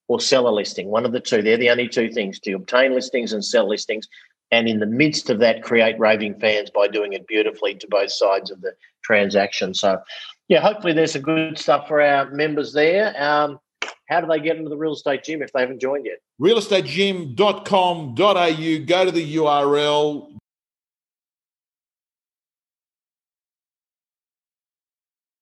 or 0.07 0.19
sell 0.19 0.47
a 0.47 0.49
listing. 0.49 0.87
One 0.87 1.05
of 1.05 1.11
the 1.11 1.19
two. 1.19 1.41
They're 1.41 1.57
the 1.57 1.69
only 1.69 1.87
two 1.87 2.11
things 2.11 2.39
to 2.41 2.53
obtain 2.53 2.93
listings 2.93 3.33
and 3.33 3.43
sell 3.43 3.69
listings. 3.69 4.07
And 4.51 4.67
in 4.67 4.79
the 4.79 4.85
midst 4.85 5.29
of 5.29 5.39
that, 5.39 5.63
create 5.63 5.97
raving 5.99 6.39
fans 6.39 6.69
by 6.69 6.87
doing 6.87 7.13
it 7.13 7.27
beautifully 7.27 7.75
to 7.75 7.87
both 7.87 8.11
sides 8.11 8.51
of 8.51 8.61
the 8.61 8.73
transaction. 9.03 9.73
So, 9.73 9.99
yeah, 10.47 10.61
hopefully 10.61 10.93
there's 10.93 11.13
some 11.13 11.21
good 11.21 11.57
stuff 11.57 11.87
for 11.87 12.01
our 12.01 12.29
members 12.31 12.73
there. 12.73 13.15
Um, 13.21 13.59
how 14.09 14.21
do 14.21 14.27
they 14.27 14.39
get 14.39 14.57
into 14.57 14.69
the 14.69 14.77
real 14.77 14.93
estate 14.93 15.23
gym 15.23 15.41
if 15.41 15.51
they 15.53 15.61
haven't 15.61 15.79
joined 15.79 16.05
yet? 16.05 16.19
Realestategym.com.au. 16.39 18.85
Go 18.85 19.05
to 19.05 19.11
the 19.11 19.35
URL 19.35 20.37